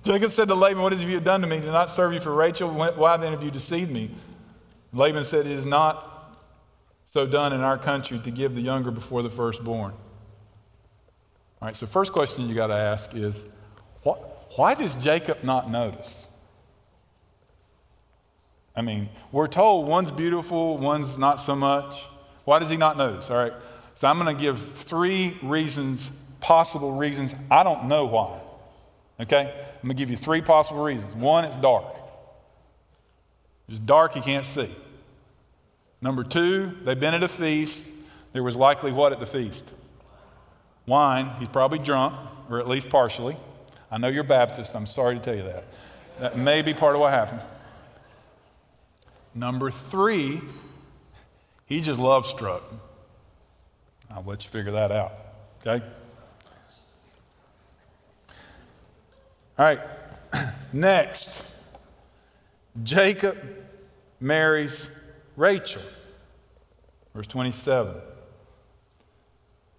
Jacob 0.02 0.32
said 0.32 0.48
to 0.48 0.56
Laban, 0.56 0.82
What 0.82 0.92
have 0.92 1.08
you 1.08 1.20
done 1.20 1.40
to 1.42 1.46
me? 1.46 1.60
Did 1.60 1.70
not 1.70 1.88
serve 1.88 2.14
you 2.14 2.20
for 2.20 2.34
Rachel? 2.34 2.72
Why 2.72 3.16
then 3.16 3.32
have 3.32 3.44
you 3.44 3.52
deceived 3.52 3.92
me? 3.92 4.10
Laban 4.92 5.24
said, 5.24 5.46
It 5.46 5.52
is 5.52 5.64
not 5.64 6.36
so 7.04 7.26
done 7.26 7.52
in 7.52 7.60
our 7.60 7.78
country 7.78 8.18
to 8.20 8.30
give 8.30 8.54
the 8.54 8.60
younger 8.60 8.90
before 8.90 9.22
the 9.22 9.30
firstborn. 9.30 9.92
All 11.60 11.66
right, 11.66 11.74
so 11.74 11.86
first 11.86 12.12
question 12.12 12.48
you 12.48 12.54
got 12.54 12.68
to 12.68 12.74
ask 12.74 13.14
is 13.14 13.46
what, 14.02 14.18
why 14.56 14.74
does 14.74 14.94
Jacob 14.96 15.42
not 15.42 15.70
notice? 15.70 16.28
I 18.76 18.82
mean, 18.82 19.08
we're 19.32 19.48
told 19.48 19.88
one's 19.88 20.10
beautiful, 20.10 20.78
one's 20.78 21.18
not 21.18 21.40
so 21.40 21.56
much. 21.56 22.06
Why 22.44 22.60
does 22.60 22.70
he 22.70 22.76
not 22.76 22.96
notice? 22.96 23.28
All 23.30 23.36
right, 23.36 23.52
so 23.94 24.06
I'm 24.06 24.18
going 24.18 24.34
to 24.34 24.40
give 24.40 24.60
three 24.60 25.36
reasons, 25.42 26.12
possible 26.38 26.92
reasons. 26.92 27.34
I 27.50 27.64
don't 27.64 27.88
know 27.88 28.06
why. 28.06 28.38
Okay? 29.20 29.52
I'm 29.82 29.88
going 29.88 29.96
to 29.96 30.00
give 30.00 30.10
you 30.10 30.16
three 30.16 30.40
possible 30.40 30.82
reasons. 30.82 31.12
One, 31.14 31.44
it's 31.44 31.56
dark. 31.56 31.97
It's 33.68 33.78
dark, 33.78 34.16
you 34.16 34.22
can't 34.22 34.46
see. 34.46 34.74
Number 36.00 36.24
two, 36.24 36.76
they've 36.84 36.98
been 36.98 37.14
at 37.14 37.22
a 37.22 37.28
feast. 37.28 37.86
There 38.32 38.42
was 38.42 38.56
likely 38.56 38.92
what 38.92 39.12
at 39.12 39.20
the 39.20 39.26
feast? 39.26 39.72
Wine. 40.86 41.30
He's 41.38 41.48
probably 41.48 41.78
drunk, 41.78 42.14
or 42.48 42.60
at 42.60 42.68
least 42.68 42.88
partially. 42.88 43.36
I 43.90 43.98
know 43.98 44.08
you're 44.08 44.24
Baptist. 44.24 44.74
I'm 44.74 44.86
sorry 44.86 45.16
to 45.16 45.20
tell 45.20 45.34
you 45.34 45.42
that. 45.42 45.64
That 46.20 46.38
may 46.38 46.62
be 46.62 46.74
part 46.74 46.94
of 46.94 47.00
what 47.00 47.12
happened. 47.12 47.40
Number 49.34 49.70
three, 49.70 50.40
he 51.66 51.80
just 51.80 52.00
love 52.00 52.26
struck. 52.26 52.62
I'll 54.10 54.24
let 54.24 54.44
you 54.44 54.50
figure 54.50 54.72
that 54.72 54.90
out. 54.90 55.12
Okay? 55.60 55.84
All 59.58 59.64
right. 59.64 59.80
Next, 60.72 61.42
Jacob 62.82 63.36
marries 64.20 64.90
Rachel. 65.36 65.82
Verse 67.14 67.26
27. 67.26 67.94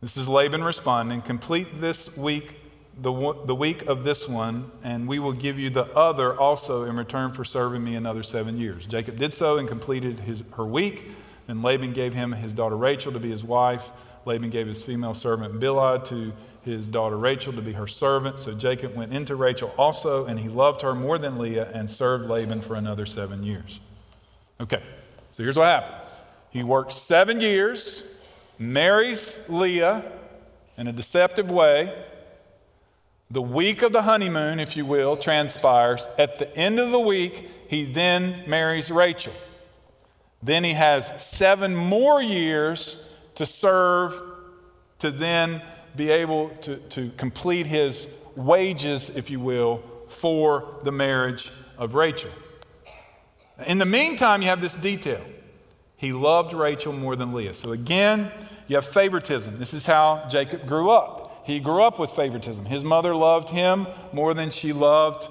This 0.01 0.17
is 0.17 0.27
Laban 0.27 0.63
responding 0.63 1.21
Complete 1.21 1.67
this 1.79 2.15
week, 2.17 2.57
the, 3.01 3.35
the 3.45 3.55
week 3.55 3.85
of 3.87 4.03
this 4.03 4.27
one, 4.27 4.71
and 4.83 5.07
we 5.07 5.19
will 5.19 5.33
give 5.33 5.59
you 5.59 5.69
the 5.69 5.85
other 5.95 6.37
also 6.37 6.83
in 6.83 6.95
return 6.95 7.31
for 7.31 7.43
serving 7.43 7.83
me 7.83 7.95
another 7.95 8.23
seven 8.23 8.57
years. 8.57 8.85
Jacob 8.85 9.17
did 9.17 9.33
so 9.33 9.57
and 9.57 9.67
completed 9.67 10.19
his, 10.19 10.43
her 10.55 10.65
week. 10.65 11.05
Then 11.47 11.61
Laban 11.61 11.93
gave 11.93 12.13
him 12.13 12.31
his 12.31 12.53
daughter 12.53 12.77
Rachel 12.77 13.11
to 13.11 13.19
be 13.19 13.29
his 13.29 13.43
wife. 13.43 13.91
Laban 14.25 14.49
gave 14.49 14.67
his 14.67 14.83
female 14.83 15.13
servant 15.13 15.59
Bilhah 15.59 16.05
to 16.05 16.33
his 16.63 16.87
daughter 16.87 17.17
Rachel 17.17 17.53
to 17.53 17.61
be 17.61 17.73
her 17.73 17.87
servant. 17.87 18.39
So 18.39 18.53
Jacob 18.53 18.95
went 18.95 19.13
into 19.13 19.35
Rachel 19.35 19.73
also, 19.77 20.25
and 20.25 20.39
he 20.39 20.49
loved 20.49 20.81
her 20.81 20.93
more 20.93 21.17
than 21.17 21.37
Leah 21.37 21.69
and 21.73 21.89
served 21.89 22.29
Laban 22.29 22.61
for 22.61 22.75
another 22.75 23.05
seven 23.05 23.43
years. 23.43 23.79
Okay, 24.61 24.81
so 25.31 25.43
here's 25.43 25.57
what 25.57 25.65
happened 25.65 25.95
he 26.51 26.63
works 26.63 26.95
seven 26.95 27.39
years, 27.39 28.03
marries 28.57 29.39
Leah 29.47 30.03
in 30.77 30.87
a 30.87 30.91
deceptive 30.91 31.51
way. 31.51 32.05
The 33.31 33.41
week 33.41 33.83
of 33.83 33.93
the 33.93 34.01
honeymoon, 34.01 34.59
if 34.59 34.75
you 34.75 34.85
will, 34.85 35.15
transpires. 35.15 36.07
At 36.17 36.39
the 36.39 36.55
end 36.57 36.79
of 36.79 36.89
the 36.89 36.99
week, 36.99 37.47
he 37.67 37.85
then 37.85 38.43
marries 38.47 38.89
Rachel. 38.89 39.33
Then 40.41 40.63
he 40.63 40.73
has 40.73 41.23
seven 41.23 41.75
more 41.75 42.23
years 42.23 42.97
to 43.35 43.45
serve, 43.45 44.19
to 44.97 45.11
then 45.11 45.61
be 45.95 46.09
able 46.09 46.49
to, 46.61 46.77
to 46.77 47.11
complete 47.17 47.65
his 47.65 48.07
wages, 48.35 49.09
if 49.09 49.29
you 49.29 49.39
will, 49.39 49.83
for 50.07 50.79
the 50.83 50.91
marriage 50.91 51.51
of 51.77 51.95
Rachel. 51.95 52.31
In 53.67 53.77
the 53.77 53.85
meantime, 53.85 54.41
you 54.41 54.47
have 54.47 54.61
this 54.61 54.75
detail. 54.75 55.21
He 55.97 56.13
loved 56.13 56.53
Rachel 56.53 56.93
more 56.93 57.15
than 57.15 57.33
Leah. 57.33 57.53
So 57.53 57.71
again, 57.71 58.31
you 58.67 58.75
have 58.75 58.85
favoritism. 58.85 59.57
This 59.57 59.73
is 59.73 59.85
how 59.85 60.25
Jacob 60.29 60.65
grew 60.65 60.89
up. 60.89 61.43
He 61.45 61.59
grew 61.59 61.81
up 61.81 61.99
with 61.99 62.11
favoritism. 62.11 62.65
His 62.65 62.83
mother 62.83 63.15
loved 63.15 63.49
him 63.49 63.87
more 64.13 64.33
than 64.33 64.49
she 64.49 64.71
loved 64.71 65.27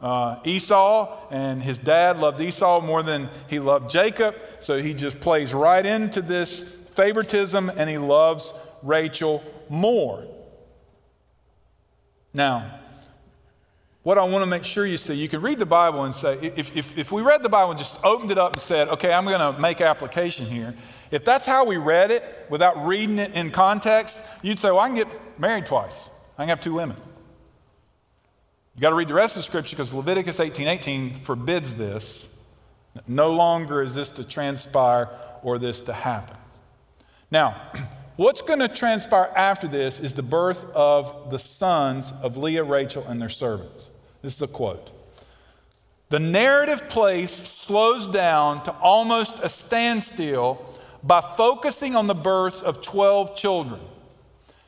uh, 0.00 0.40
Esau, 0.44 1.16
and 1.30 1.62
his 1.62 1.78
dad 1.78 2.18
loved 2.18 2.40
Esau 2.40 2.80
more 2.82 3.02
than 3.02 3.28
he 3.48 3.60
loved 3.60 3.90
Jacob. 3.90 4.36
So 4.60 4.82
he 4.82 4.94
just 4.94 5.20
plays 5.20 5.54
right 5.54 5.84
into 5.84 6.20
this 6.20 6.60
favoritism 6.60 7.70
and 7.76 7.88
he 7.88 7.98
loves 7.98 8.52
Rachel 8.82 9.42
more. 9.72 10.24
Now, 12.34 12.78
what 14.02 14.18
I 14.18 14.24
want 14.24 14.42
to 14.42 14.46
make 14.46 14.64
sure 14.64 14.84
you 14.84 14.96
see, 14.96 15.14
you 15.14 15.28
can 15.28 15.40
read 15.40 15.58
the 15.58 15.66
Bible 15.66 16.04
and 16.04 16.14
say, 16.14 16.34
if, 16.42 16.76
if, 16.76 16.98
if 16.98 17.12
we 17.12 17.22
read 17.22 17.42
the 17.42 17.48
Bible 17.48 17.70
and 17.70 17.78
just 17.78 18.04
opened 18.04 18.30
it 18.30 18.38
up 18.38 18.52
and 18.52 18.60
said, 18.60 18.88
okay, 18.88 19.12
I'm 19.12 19.24
going 19.24 19.54
to 19.54 19.60
make 19.60 19.80
application 19.80 20.46
here, 20.46 20.74
if 21.10 21.24
that's 21.24 21.46
how 21.46 21.64
we 21.64 21.76
read 21.78 22.10
it 22.10 22.46
without 22.50 22.86
reading 22.86 23.18
it 23.18 23.34
in 23.34 23.50
context, 23.50 24.22
you'd 24.42 24.58
say, 24.58 24.70
well, 24.70 24.80
I 24.80 24.88
can 24.88 24.96
get 24.96 25.40
married 25.40 25.66
twice. 25.66 26.08
I 26.36 26.42
can 26.42 26.48
have 26.50 26.60
two 26.60 26.74
women. 26.74 26.96
You 28.74 28.80
got 28.80 28.90
to 28.90 28.96
read 28.96 29.08
the 29.08 29.14
rest 29.14 29.36
of 29.36 29.40
the 29.40 29.44
scripture 29.44 29.76
because 29.76 29.94
Leviticus 29.94 30.40
18 30.40 30.66
18 30.66 31.14
forbids 31.14 31.74
this. 31.74 32.28
No 33.06 33.32
longer 33.32 33.82
is 33.82 33.94
this 33.94 34.10
to 34.10 34.24
transpire 34.24 35.08
or 35.42 35.58
this 35.58 35.80
to 35.82 35.92
happen. 35.92 36.36
Now, 37.30 37.70
what's 38.16 38.42
going 38.42 38.58
to 38.58 38.68
transpire 38.68 39.30
after 39.36 39.68
this 39.68 40.00
is 40.00 40.14
the 40.14 40.22
birth 40.22 40.64
of 40.74 41.30
the 41.30 41.38
sons 41.38 42.12
of 42.22 42.36
Leah, 42.36 42.64
Rachel, 42.64 43.04
and 43.06 43.20
their 43.20 43.28
servants. 43.28 43.90
This 44.22 44.36
is 44.36 44.42
a 44.42 44.48
quote. 44.48 44.90
The 46.10 46.20
narrative 46.20 46.88
place 46.88 47.30
slows 47.30 48.06
down 48.06 48.64
to 48.64 48.72
almost 48.72 49.38
a 49.42 49.48
standstill 49.48 50.62
by 51.02 51.20
focusing 51.20 51.96
on 51.96 52.06
the 52.06 52.14
births 52.14 52.60
of 52.60 52.82
12 52.82 53.34
children. 53.34 53.80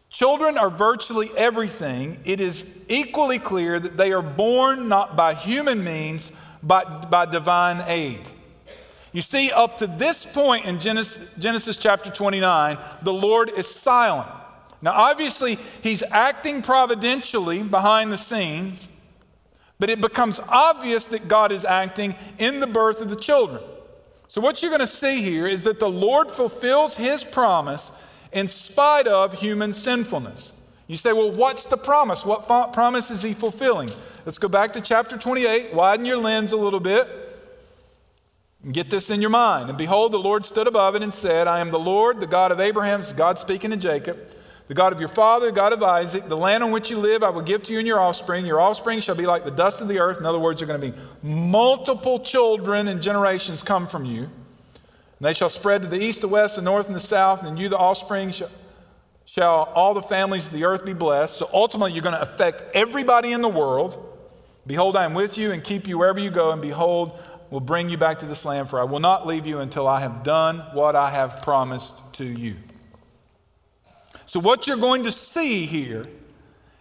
Children 0.09 0.57
are 0.57 0.71
virtually 0.71 1.31
everything. 1.37 2.21
It 2.25 2.41
is 2.41 2.65
equally 2.89 3.39
clear 3.39 3.79
that 3.79 3.97
they 3.97 4.13
are 4.13 4.23
born 4.23 4.89
not 4.89 5.17
by 5.17 5.35
human 5.35 5.85
means, 5.85 6.33
but 6.63 7.11
by 7.11 7.27
divine 7.27 7.83
aid. 7.89 8.21
You 9.15 9.21
see, 9.21 9.53
up 9.53 9.77
to 9.77 9.87
this 9.87 10.25
point 10.25 10.67
in 10.67 10.81
Genesis, 10.81 11.25
Genesis 11.39 11.77
chapter 11.77 12.11
29, 12.11 12.77
the 13.03 13.13
Lord 13.13 13.49
is 13.49 13.69
silent. 13.69 14.29
Now, 14.83 14.91
obviously, 14.91 15.57
he's 15.85 16.03
acting 16.03 16.63
providentially 16.63 17.63
behind 17.63 18.11
the 18.11 18.19
scenes, 18.19 18.89
but 19.79 19.89
it 19.89 20.01
becomes 20.01 20.41
obvious 20.49 21.07
that 21.07 21.29
God 21.29 21.53
is 21.53 21.65
acting 21.65 22.17
in 22.39 22.59
the 22.59 22.67
birth 22.67 23.01
of 23.01 23.09
the 23.09 23.15
children. 23.15 23.63
So, 24.27 24.41
what 24.41 24.61
you're 24.61 24.73
going 24.73 24.81
to 24.81 24.87
see 24.89 25.23
here 25.23 25.47
is 25.47 25.63
that 25.63 25.79
the 25.79 25.89
Lord 25.89 26.29
fulfills 26.29 26.97
his 26.97 27.23
promise 27.23 27.93
in 28.33 28.49
spite 28.49 29.07
of 29.07 29.35
human 29.35 29.75
sinfulness. 29.75 30.55
You 30.89 30.97
say, 30.97 31.13
well, 31.13 31.31
what's 31.31 31.67
the 31.67 31.77
promise? 31.77 32.27
What 32.27 32.49
promise 32.73 33.13
is 33.13 33.23
he 33.23 33.33
fulfilling? 33.33 33.91
Let's 34.27 34.39
go 34.39 34.49
back 34.49 34.73
to 34.73 34.81
chapter 34.81 35.17
28, 35.17 35.73
widen 35.73 36.05
your 36.05 36.17
lens 36.17 36.51
a 36.51 36.57
little 36.57 36.81
bit, 36.81 37.24
get 38.73 38.91
this 38.91 39.11
in 39.11 39.21
your 39.21 39.31
mind. 39.31 39.69
And 39.69 39.77
behold, 39.77 40.13
the 40.13 40.19
Lord 40.19 40.45
stood 40.45 40.67
above 40.67 40.95
it 40.95 41.03
and 41.03 41.13
said, 41.13 41.47
I 41.47 41.61
am 41.61 41.71
the 41.71 41.79
Lord, 41.79 42.21
the 42.21 42.27
God 42.27 42.51
of 42.51 42.61
Abraham, 42.61 43.03
God 43.17 43.39
speaking 43.39 43.71
to 43.71 43.77
Jacob, 43.77 44.19
the 44.69 44.75
God 44.75 44.93
of 44.93 45.01
your 45.01 45.09
father, 45.09 45.51
God 45.51 45.75
of 45.75 45.83
Isaac. 45.83 46.29
The 46.29 46.37
land 46.37 46.65
on 46.65 46.71
which 46.71 46.91
you 46.91 46.97
live 46.97 47.23
I 47.23 47.29
will 47.29 47.43
give 47.43 47.63
to 47.65 47.73
you 47.73 47.79
and 47.79 47.87
your 47.87 48.01
offspring. 48.01 48.47
Your 48.47 48.61
offspring 48.61 49.01
shall 49.01 49.15
be 49.15 49.27
like 49.27 49.45
the 49.45 49.51
dust 49.51 49.83
of 49.83 49.89
the 49.89 49.99
earth. 49.99 50.19
In 50.19 50.25
other 50.25 50.39
words, 50.39 50.61
there 50.61 50.69
are 50.69 50.79
going 50.79 50.93
to 50.93 50.99
be 50.99 51.03
multiple 51.23 52.19
children 52.21 52.89
and 52.89 53.03
generations 53.03 53.63
come 53.63 53.87
from 53.87 54.07
you. 54.07 54.23
And 54.23 54.31
they 55.21 55.35
shall 55.35 55.51
spread 55.51 55.83
to 55.83 55.89
the 55.89 56.01
east, 56.01 56.23
the 56.23 56.29
west, 56.29 56.57
the 56.57 56.63
north, 56.63 56.87
and 56.87 56.97
the 56.97 57.01
south, 57.01 57.45
and 57.45 57.59
you, 57.59 57.69
the 57.69 57.77
offspring, 57.77 58.31
shall, 58.31 58.51
shall 59.27 59.73
all 59.75 59.93
the 59.93 60.03
families 60.03 60.47
of 60.47 60.53
the 60.53 60.65
earth 60.65 60.85
be 60.85 60.95
blessed. 60.95 61.37
So 61.37 61.51
ultimately, 61.53 61.93
you're 61.93 62.03
going 62.03 62.15
to 62.15 62.23
affect 62.23 62.63
everybody 62.75 63.33
in 63.33 63.43
the 63.43 63.49
world. 63.49 64.01
Behold, 64.67 64.97
I 64.97 65.05
am 65.05 65.13
with 65.13 65.37
you 65.37 65.53
and 65.53 65.63
keep 65.63 65.87
you 65.87 65.99
wherever 65.99 66.19
you 66.19 66.31
go, 66.31 66.51
and 66.51 66.63
behold, 66.63 67.19
will 67.51 67.61
bring 67.61 67.89
you 67.89 67.97
back 67.97 68.19
to 68.21 68.27
this 68.27 68.45
land, 68.45 68.69
for 68.69 68.81
I 68.81 68.85
will 68.85 69.01
not 69.01 69.27
leave 69.27 69.47
you 69.47 69.61
until 69.61 69.87
I 69.87 70.01
have 70.01 70.23
done 70.23 70.59
what 70.73 70.97
I 70.97 71.11
have 71.11 71.43
promised 71.43 72.01
to 72.15 72.25
you. 72.25 72.57
So, 74.27 74.41
what 74.41 74.67
you're 74.67 74.77
going 74.77 75.05
to 75.05 75.13
see 75.13 75.67
here 75.67 76.09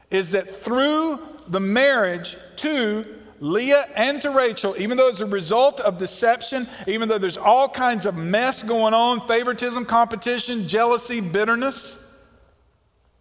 is 0.10 0.32
that 0.32 0.50
through 0.50 1.20
the 1.48 1.60
marriage 1.60 2.38
to 2.58 3.06
Leah 3.40 3.86
and 3.96 4.22
to 4.22 4.32
Rachel, 4.32 4.76
even 4.78 4.98
though 4.98 5.10
it's 5.10 5.20
a 5.20 5.26
result 5.26 5.80
of 5.82 5.98
deception, 5.98 6.68
even 6.88 7.10
though 7.10 7.18
there's 7.18 7.38
all 7.38 7.68
kinds 7.68 8.06
of 8.06 8.16
mess 8.16 8.64
going 8.64 8.94
on 8.94 9.28
favoritism, 9.28 9.86
competition, 9.86 10.68
jealousy, 10.68 11.20
bitterness 11.20 11.98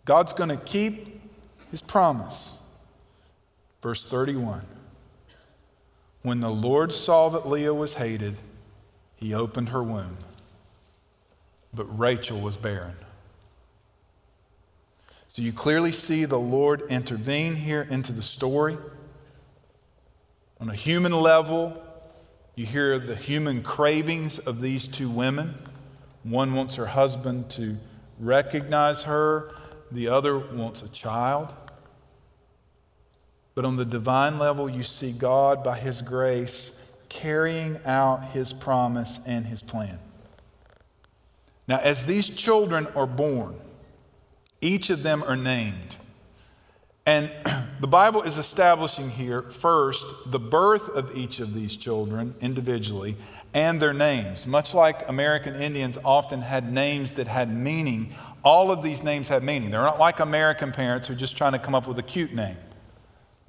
God's 0.04 0.32
going 0.32 0.50
to 0.50 0.56
keep 0.56 1.20
his 1.70 1.80
promise. 1.80 2.54
Verse 3.82 4.04
31 4.06 4.62
When 6.22 6.40
the 6.40 6.50
Lord 6.50 6.92
saw 6.92 7.28
that 7.30 7.48
Leah 7.48 7.74
was 7.74 7.94
hated, 7.94 8.36
he 9.16 9.34
opened 9.34 9.70
her 9.70 9.82
womb, 9.82 10.16
but 11.74 11.84
Rachel 11.98 12.40
was 12.40 12.56
barren. 12.56 12.96
So 15.28 15.42
you 15.42 15.52
clearly 15.52 15.92
see 15.92 16.24
the 16.24 16.38
Lord 16.38 16.82
intervene 16.90 17.54
here 17.54 17.86
into 17.88 18.12
the 18.12 18.22
story. 18.22 18.76
On 20.60 20.68
a 20.68 20.74
human 20.74 21.12
level, 21.12 21.82
you 22.54 22.66
hear 22.66 22.98
the 22.98 23.16
human 23.16 23.62
cravings 23.62 24.38
of 24.38 24.60
these 24.60 24.86
two 24.86 25.08
women. 25.08 25.54
One 26.22 26.54
wants 26.54 26.76
her 26.76 26.86
husband 26.86 27.50
to 27.52 27.78
recognize 28.20 29.04
her, 29.04 29.52
the 29.90 30.08
other 30.08 30.38
wants 30.38 30.82
a 30.82 30.88
child. 30.88 31.52
But 33.54 33.64
on 33.64 33.76
the 33.76 33.84
divine 33.84 34.38
level, 34.38 34.68
you 34.68 34.82
see 34.82 35.12
God, 35.12 35.62
by 35.62 35.78
His 35.78 36.02
grace, 36.02 36.72
carrying 37.08 37.78
out 37.84 38.30
His 38.30 38.52
promise 38.52 39.20
and 39.26 39.44
His 39.44 39.62
plan. 39.62 39.98
Now, 41.68 41.78
as 41.78 42.06
these 42.06 42.28
children 42.28 42.86
are 42.96 43.06
born, 43.06 43.56
each 44.60 44.90
of 44.90 45.02
them 45.02 45.22
are 45.22 45.36
named. 45.36 45.96
And 47.04 47.30
the 47.80 47.86
Bible 47.86 48.22
is 48.22 48.38
establishing 48.38 49.10
here 49.10 49.42
first 49.42 50.06
the 50.26 50.38
birth 50.38 50.88
of 50.88 51.16
each 51.16 51.40
of 51.40 51.54
these 51.54 51.76
children 51.76 52.34
individually 52.40 53.16
and 53.54 53.80
their 53.80 53.92
names. 53.92 54.46
Much 54.46 54.72
like 54.72 55.08
American 55.08 55.54
Indians 55.54 55.98
often 56.04 56.40
had 56.40 56.72
names 56.72 57.12
that 57.12 57.26
had 57.26 57.54
meaning, 57.54 58.14
all 58.44 58.70
of 58.70 58.82
these 58.82 59.02
names 59.02 59.28
have 59.28 59.42
meaning. 59.42 59.70
They're 59.70 59.82
not 59.82 60.00
like 60.00 60.20
American 60.20 60.72
parents 60.72 61.06
who 61.06 61.14
are 61.14 61.16
just 61.16 61.36
trying 61.36 61.52
to 61.52 61.58
come 61.58 61.74
up 61.74 61.86
with 61.86 61.98
a 61.98 62.02
cute 62.02 62.32
name. 62.32 62.56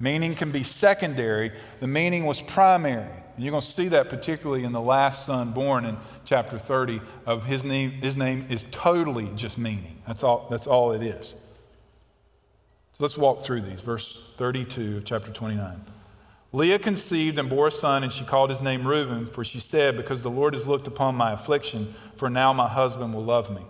Meaning 0.04 0.34
can 0.34 0.50
be 0.50 0.62
secondary, 0.62 1.50
the 1.80 1.86
meaning 1.86 2.26
was 2.26 2.42
primary. 2.42 3.08
And 3.36 3.42
you're 3.42 3.52
going 3.52 3.62
to 3.62 3.66
see 3.66 3.88
that 3.88 4.10
particularly 4.10 4.62
in 4.64 4.72
the 4.72 4.80
last 4.80 5.24
son 5.24 5.52
born 5.52 5.86
in 5.86 5.96
chapter 6.26 6.58
30 6.58 7.00
of 7.24 7.46
his 7.46 7.64
name. 7.64 7.92
His 7.92 8.14
name 8.14 8.44
is 8.50 8.66
totally 8.70 9.30
just 9.34 9.56
meaning. 9.56 9.96
That's 10.06 10.22
all, 10.22 10.46
that's 10.50 10.66
all 10.66 10.92
it 10.92 11.02
is. 11.02 11.28
So 11.28 12.98
let's 12.98 13.16
walk 13.16 13.40
through 13.40 13.62
these. 13.62 13.80
Verse 13.80 14.22
32 14.36 14.98
of 14.98 15.06
chapter 15.06 15.32
29. 15.32 15.80
Leah 16.52 16.78
conceived 16.78 17.38
and 17.38 17.48
bore 17.48 17.68
a 17.68 17.70
son, 17.70 18.02
and 18.02 18.12
she 18.12 18.26
called 18.26 18.50
his 18.50 18.60
name 18.60 18.86
Reuben, 18.86 19.24
for 19.26 19.42
she 19.42 19.58
said, 19.58 19.96
Because 19.96 20.22
the 20.22 20.30
Lord 20.30 20.52
has 20.52 20.66
looked 20.66 20.86
upon 20.86 21.14
my 21.14 21.32
affliction, 21.32 21.94
for 22.16 22.28
now 22.28 22.52
my 22.52 22.68
husband 22.68 23.14
will 23.14 23.24
love 23.24 23.50
me. 23.50 23.62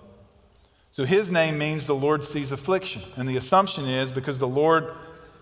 So 0.90 1.04
his 1.04 1.30
name 1.30 1.58
means 1.58 1.86
the 1.86 1.94
Lord 1.94 2.24
sees 2.24 2.50
affliction. 2.50 3.02
And 3.16 3.28
the 3.28 3.36
assumption 3.36 3.84
is 3.86 4.10
because 4.10 4.40
the 4.40 4.48
Lord 4.48 4.92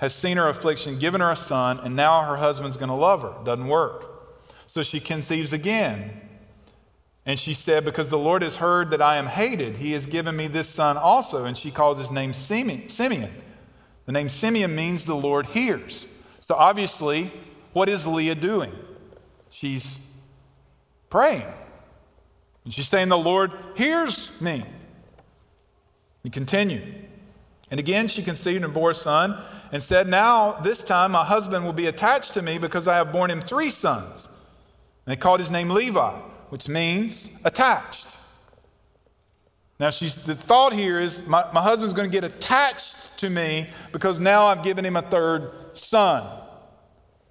has 0.03 0.13
seen 0.13 0.37
her 0.37 0.49
affliction, 0.49 0.99
given 0.99 1.21
her 1.21 1.31
a 1.31 1.37
son, 1.37 1.79
and 1.79 1.95
now 1.95 2.25
her 2.25 2.37
husband's 2.37 2.77
going 2.77 2.89
to 2.89 2.95
love 2.95 3.23
her. 3.23 3.33
Doesn't 3.45 3.69
work. 3.69 4.35
So 4.67 4.83
she 4.83 4.99
conceives 4.99 5.53
again. 5.53 6.21
And 7.25 7.39
she 7.39 7.55
said, 7.55 7.85
Because 7.85 8.11
the 8.11 8.19
Lord 8.19 8.43
has 8.43 8.57
heard 8.57 8.91
that 8.91 9.01
I 9.01 9.17
am 9.17 9.27
hated, 9.27 9.77
he 9.77 9.93
has 9.93 10.07
given 10.07 10.35
me 10.35 10.49
this 10.49 10.69
son 10.69 10.97
also. 10.97 11.45
And 11.45 11.57
she 11.57 11.71
called 11.71 11.99
his 11.99 12.11
name 12.11 12.33
Simeon. 12.33 13.31
The 14.07 14.13
name 14.13 14.29
Simeon 14.29 14.75
means 14.75 15.07
the 15.07 15.15
Lord 15.15 15.47
hears. 15.47 16.05
So 16.41 16.57
obviously, 16.57 17.31
what 17.73 17.89
is 17.89 18.05
Leah 18.05 18.35
doing? 18.35 18.73
She's 19.51 20.01
praying. 21.11 21.47
And 22.65 22.75
she's 22.75 22.89
saying, 22.89 23.09
The 23.09 23.17
Lord 23.17 23.53
hears 23.77 24.33
me. 24.41 24.65
You 26.25 26.33
continue. 26.33 26.83
And 27.73 27.81
again, 27.81 28.07
she 28.07 28.23
conceived 28.23 28.63
and 28.63 28.75
bore 28.75 28.91
a 28.91 28.95
son 28.95 29.43
and 29.73 29.83
said, 29.83 30.07
Now, 30.07 30.53
this 30.61 30.85
time, 30.85 31.13
my 31.13 31.25
husband 31.25 31.65
will 31.65 31.73
be 31.73 31.87
attached 31.87 32.35
to 32.35 32.43
me 32.43 32.59
because 32.59 32.87
I 32.87 32.97
have 32.97 33.13
borne 33.13 33.31
him 33.31 33.41
three 33.41 33.71
sons. 33.71 34.29
And 35.07 35.13
they 35.13 35.17
called 35.17 35.41
his 35.41 35.51
name 35.51 35.71
Levi, 35.71 36.13
which 36.51 36.69
means 36.69 37.31
attached. 37.47 38.07
Now, 39.81 39.89
she's, 39.89 40.17
the 40.17 40.35
thought 40.35 40.75
here 40.75 41.01
is 41.01 41.27
my, 41.27 41.51
my 41.55 41.63
husband's 41.63 41.95
going 41.95 42.11
to 42.11 42.13
get 42.13 42.25
attached 42.25 42.95
to 43.21 43.31
me 43.31 43.69
because 43.91 44.21
now 44.21 44.49
I've 44.49 44.63
given 44.63 44.85
him 44.85 44.97
a 44.97 45.03
third 45.03 45.51
son. 45.73 46.27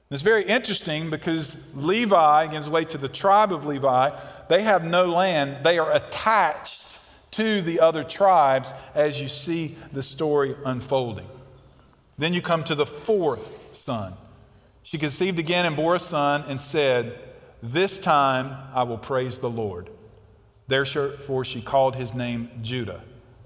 It's 0.10 0.24
very 0.24 0.44
interesting 0.44 1.12
because 1.12 1.68
Levi 1.76 2.48
gives 2.48 2.68
way 2.68 2.84
to 2.86 2.98
the 2.98 3.08
tribe 3.08 3.54
of 3.54 3.68
Levi. 3.68 4.20
They 4.50 4.64
have 4.64 4.84
no 4.84 5.06
land, 5.06 5.64
they 5.64 5.78
are 5.78 5.94
attached 5.94 6.91
to 7.32 7.62
the 7.62 7.80
other 7.80 8.04
tribes 8.04 8.74
as 8.94 9.22
you 9.22 9.28
see 9.28 9.76
the 9.92 10.04
story 10.04 10.56
unfolding. 10.66 11.28
Then 12.18 12.34
you 12.34 12.42
come 12.42 12.64
to 12.66 12.76
the 12.76 12.86
fourth 12.86 13.58
son. 13.76 14.14
She 14.84 14.98
conceived 14.98 15.40
again 15.40 15.66
and 15.66 15.76
bore 15.76 15.96
a 15.96 16.00
son 16.00 16.44
and 16.48 16.60
said, 16.60 17.18
This 17.64 17.98
time 17.98 18.56
I 18.74 18.84
will 18.84 18.98
praise 18.98 19.40
the 19.40 19.50
Lord. 19.50 19.90
Therefore 20.68 21.46
she 21.46 21.62
called 21.62 21.96
his 21.96 22.14
name 22.14 22.50
Judah. 22.62 23.02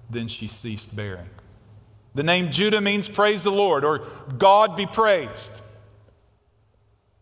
Then 0.10 0.28
she 0.28 0.48
ceased 0.48 0.96
bearing. 0.96 1.30
The 2.16 2.24
name 2.24 2.52
Judah 2.52 2.82
means 2.82 3.10
praise 3.10 3.44
the 3.44 3.52
Lord 3.52 3.84
or 3.84 4.00
God 4.38 4.76
be 4.76 4.86
praised. 4.86 5.62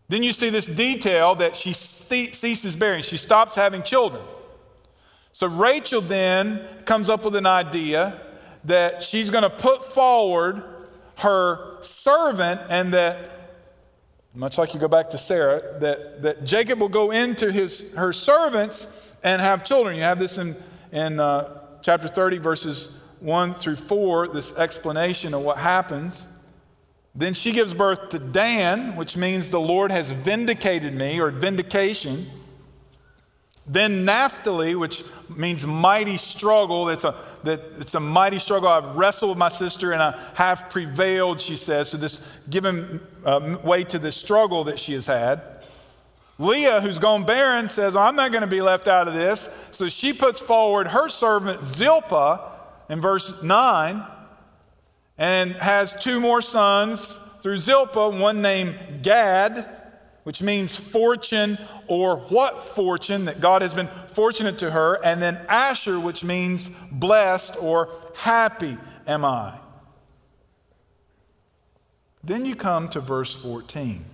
Then 0.08 0.22
you 0.22 0.32
see 0.32 0.50
this 0.50 0.66
detail 0.66 1.34
that 1.36 1.56
she 1.56 1.72
ceases 1.72 2.76
bearing. 2.76 3.02
She 3.02 3.16
stops 3.16 3.54
having 3.54 3.82
children. 3.82 4.22
So 5.34 5.48
Rachel 5.48 6.00
then 6.00 6.64
comes 6.84 7.10
up 7.10 7.24
with 7.24 7.34
an 7.34 7.44
idea 7.44 8.20
that 8.66 9.02
she's 9.02 9.30
going 9.30 9.42
to 9.42 9.50
put 9.50 9.84
forward 9.84 10.62
her 11.16 11.82
servant 11.82 12.60
and 12.70 12.94
that 12.94 13.50
much 14.32 14.58
like 14.58 14.74
you 14.74 14.80
go 14.80 14.86
back 14.86 15.10
to 15.10 15.18
Sarah, 15.18 15.80
that, 15.80 16.22
that 16.22 16.44
Jacob 16.44 16.78
will 16.78 16.88
go 16.88 17.10
into 17.10 17.50
his, 17.50 17.92
her 17.94 18.12
servants 18.12 18.86
and 19.24 19.42
have 19.42 19.64
children. 19.64 19.96
You 19.96 20.02
have 20.02 20.20
this 20.20 20.38
in, 20.38 20.54
in 20.92 21.18
uh, 21.18 21.62
chapter 21.82 22.06
30, 22.06 22.38
verses 22.38 22.96
1 23.18 23.54
through 23.54 23.76
4, 23.76 24.28
this 24.28 24.52
explanation 24.52 25.34
of 25.34 25.42
what 25.42 25.58
happens. 25.58 26.28
Then 27.12 27.34
she 27.34 27.50
gives 27.50 27.74
birth 27.74 28.10
to 28.10 28.20
Dan, 28.20 28.94
which 28.94 29.16
means 29.16 29.48
the 29.48 29.60
Lord 29.60 29.90
has 29.90 30.12
vindicated 30.12 30.94
me, 30.94 31.20
or 31.20 31.32
vindication. 31.32 32.30
Then 33.66 34.04
Naphtali, 34.04 34.74
which 34.74 35.04
means 35.34 35.66
mighty 35.66 36.18
struggle. 36.18 36.90
It's 36.90 37.04
a, 37.04 37.14
that, 37.44 37.60
it's 37.76 37.94
a 37.94 38.00
mighty 38.00 38.38
struggle. 38.38 38.68
I've 38.68 38.96
wrestled 38.96 39.30
with 39.30 39.38
my 39.38 39.48
sister 39.48 39.92
and 39.92 40.02
I 40.02 40.20
have 40.34 40.68
prevailed, 40.68 41.40
she 41.40 41.56
says. 41.56 41.90
So, 41.90 41.96
this 41.96 42.20
giving 42.50 43.00
uh, 43.24 43.58
way 43.64 43.84
to 43.84 43.98
this 43.98 44.16
struggle 44.16 44.64
that 44.64 44.78
she 44.78 44.92
has 44.92 45.06
had. 45.06 45.42
Leah, 46.38 46.80
who's 46.80 46.98
gone 46.98 47.24
barren, 47.24 47.68
says, 47.68 47.94
I'm 47.94 48.16
not 48.16 48.32
going 48.32 48.42
to 48.42 48.48
be 48.48 48.60
left 48.60 48.88
out 48.88 49.06
of 49.06 49.14
this. 49.14 49.48
So 49.70 49.88
she 49.88 50.12
puts 50.12 50.40
forward 50.40 50.88
her 50.88 51.08
servant 51.08 51.62
Zilpah 51.62 52.50
in 52.88 53.00
verse 53.00 53.42
9 53.42 54.04
and 55.16 55.52
has 55.52 55.94
two 55.94 56.18
more 56.18 56.42
sons 56.42 57.20
through 57.40 57.58
Zilpah, 57.58 58.08
one 58.08 58.42
named 58.42 59.02
Gad, 59.02 59.73
which 60.24 60.42
means 60.42 60.74
fortune 60.74 61.58
or 61.86 62.16
what 62.16 62.60
fortune, 62.60 63.26
that 63.26 63.40
God 63.40 63.62
has 63.62 63.72
been 63.72 63.88
fortunate 64.08 64.58
to 64.58 64.70
her, 64.70 64.98
and 65.04 65.22
then 65.22 65.38
Asher, 65.48 66.00
which 66.00 66.24
means 66.24 66.70
blessed 66.90 67.56
or 67.60 67.90
happy 68.16 68.76
am 69.06 69.24
I. 69.24 69.58
Then 72.22 72.46
you 72.46 72.56
come 72.56 72.88
to 72.88 73.00
verse 73.00 73.36
14. 73.36 74.04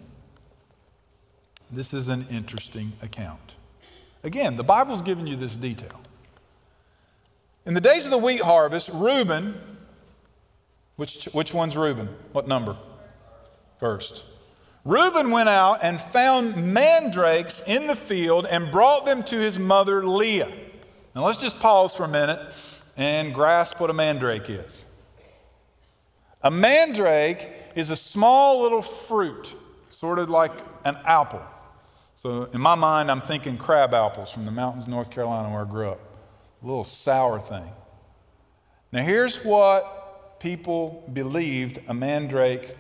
This 1.71 1.95
is 1.95 2.09
an 2.09 2.27
interesting 2.29 2.93
account. 3.01 3.55
Again, 4.25 4.57
the 4.57 4.65
Bible's 4.65 5.03
giving 5.03 5.29
you 5.29 5.37
this 5.37 5.55
detail. 5.55 6.01
In 7.65 7.75
the 7.75 7.81
days 7.81 8.05
of 8.05 8.11
the 8.11 8.19
wheat 8.19 8.41
harvest, 8.41 8.91
Reuben, 8.93 9.55
which, 10.97 11.27
which 11.27 11.55
one's 11.55 11.77
Reuben? 11.77 12.09
What 12.33 12.49
number? 12.49 12.77
First. 13.79 14.25
Reuben 14.85 15.31
went 15.31 15.49
out 15.49 15.81
and 15.83 16.01
found 16.01 16.57
mandrakes 16.57 17.63
in 17.67 17.87
the 17.87 17.97
field 17.97 18.47
and 18.47 18.71
brought 18.71 19.05
them 19.05 19.23
to 19.25 19.39
his 19.39 19.59
mother 19.59 20.07
Leah. 20.07 20.51
Now 21.15 21.27
let's 21.27 21.39
just 21.39 21.61
pause 21.61 21.95
for 21.95 22.05
a 22.05 22.09
minute 22.09 22.41
and 22.97 23.35
grasp 23.35 23.79
what 23.79 23.91
a 23.91 23.93
mandrake 23.93 24.49
is. 24.49 24.87
A 26.43 26.51
mandrake 26.51 27.51
is 27.75 27.91
a 27.91 27.97
small 27.97 28.63
little 28.63 28.81
fruit, 28.81 29.55
sort 29.91 30.19
of 30.19 30.31
like 30.31 30.53
an 30.85 30.97
apple. 31.05 31.43
So 32.15 32.45
in 32.45 32.61
my 32.61 32.75
mind, 32.75 33.11
I'm 33.11 33.21
thinking 33.21 33.59
crab 33.59 33.93
apples 33.93 34.31
from 34.31 34.47
the 34.47 34.51
mountains 34.51 34.85
of 34.85 34.91
North 34.91 35.11
Carolina 35.11 35.53
where 35.53 35.67
I 35.67 35.69
grew 35.69 35.91
up 35.91 36.01
a 36.63 36.67
little 36.67 36.85
sour 36.85 37.39
thing. 37.39 37.71
Now, 38.93 39.03
here's 39.03 39.45
what 39.45 40.41
people 40.41 41.09
believed 41.13 41.79
a 41.87 41.95
mandrake 41.95 42.75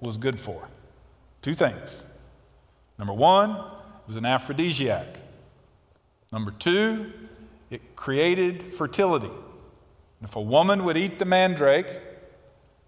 was 0.00 0.16
good 0.16 0.38
for 0.38 0.68
two 1.46 1.54
things. 1.54 2.02
Number 2.98 3.12
one, 3.12 3.50
it 3.50 4.08
was 4.08 4.16
an 4.16 4.26
aphrodisiac. 4.26 5.06
Number 6.32 6.50
two, 6.50 7.12
it 7.70 7.94
created 7.94 8.74
fertility. 8.74 9.30
If 10.22 10.34
a 10.34 10.40
woman 10.40 10.84
would 10.84 10.96
eat 10.96 11.20
the 11.20 11.24
mandrake, 11.24 11.86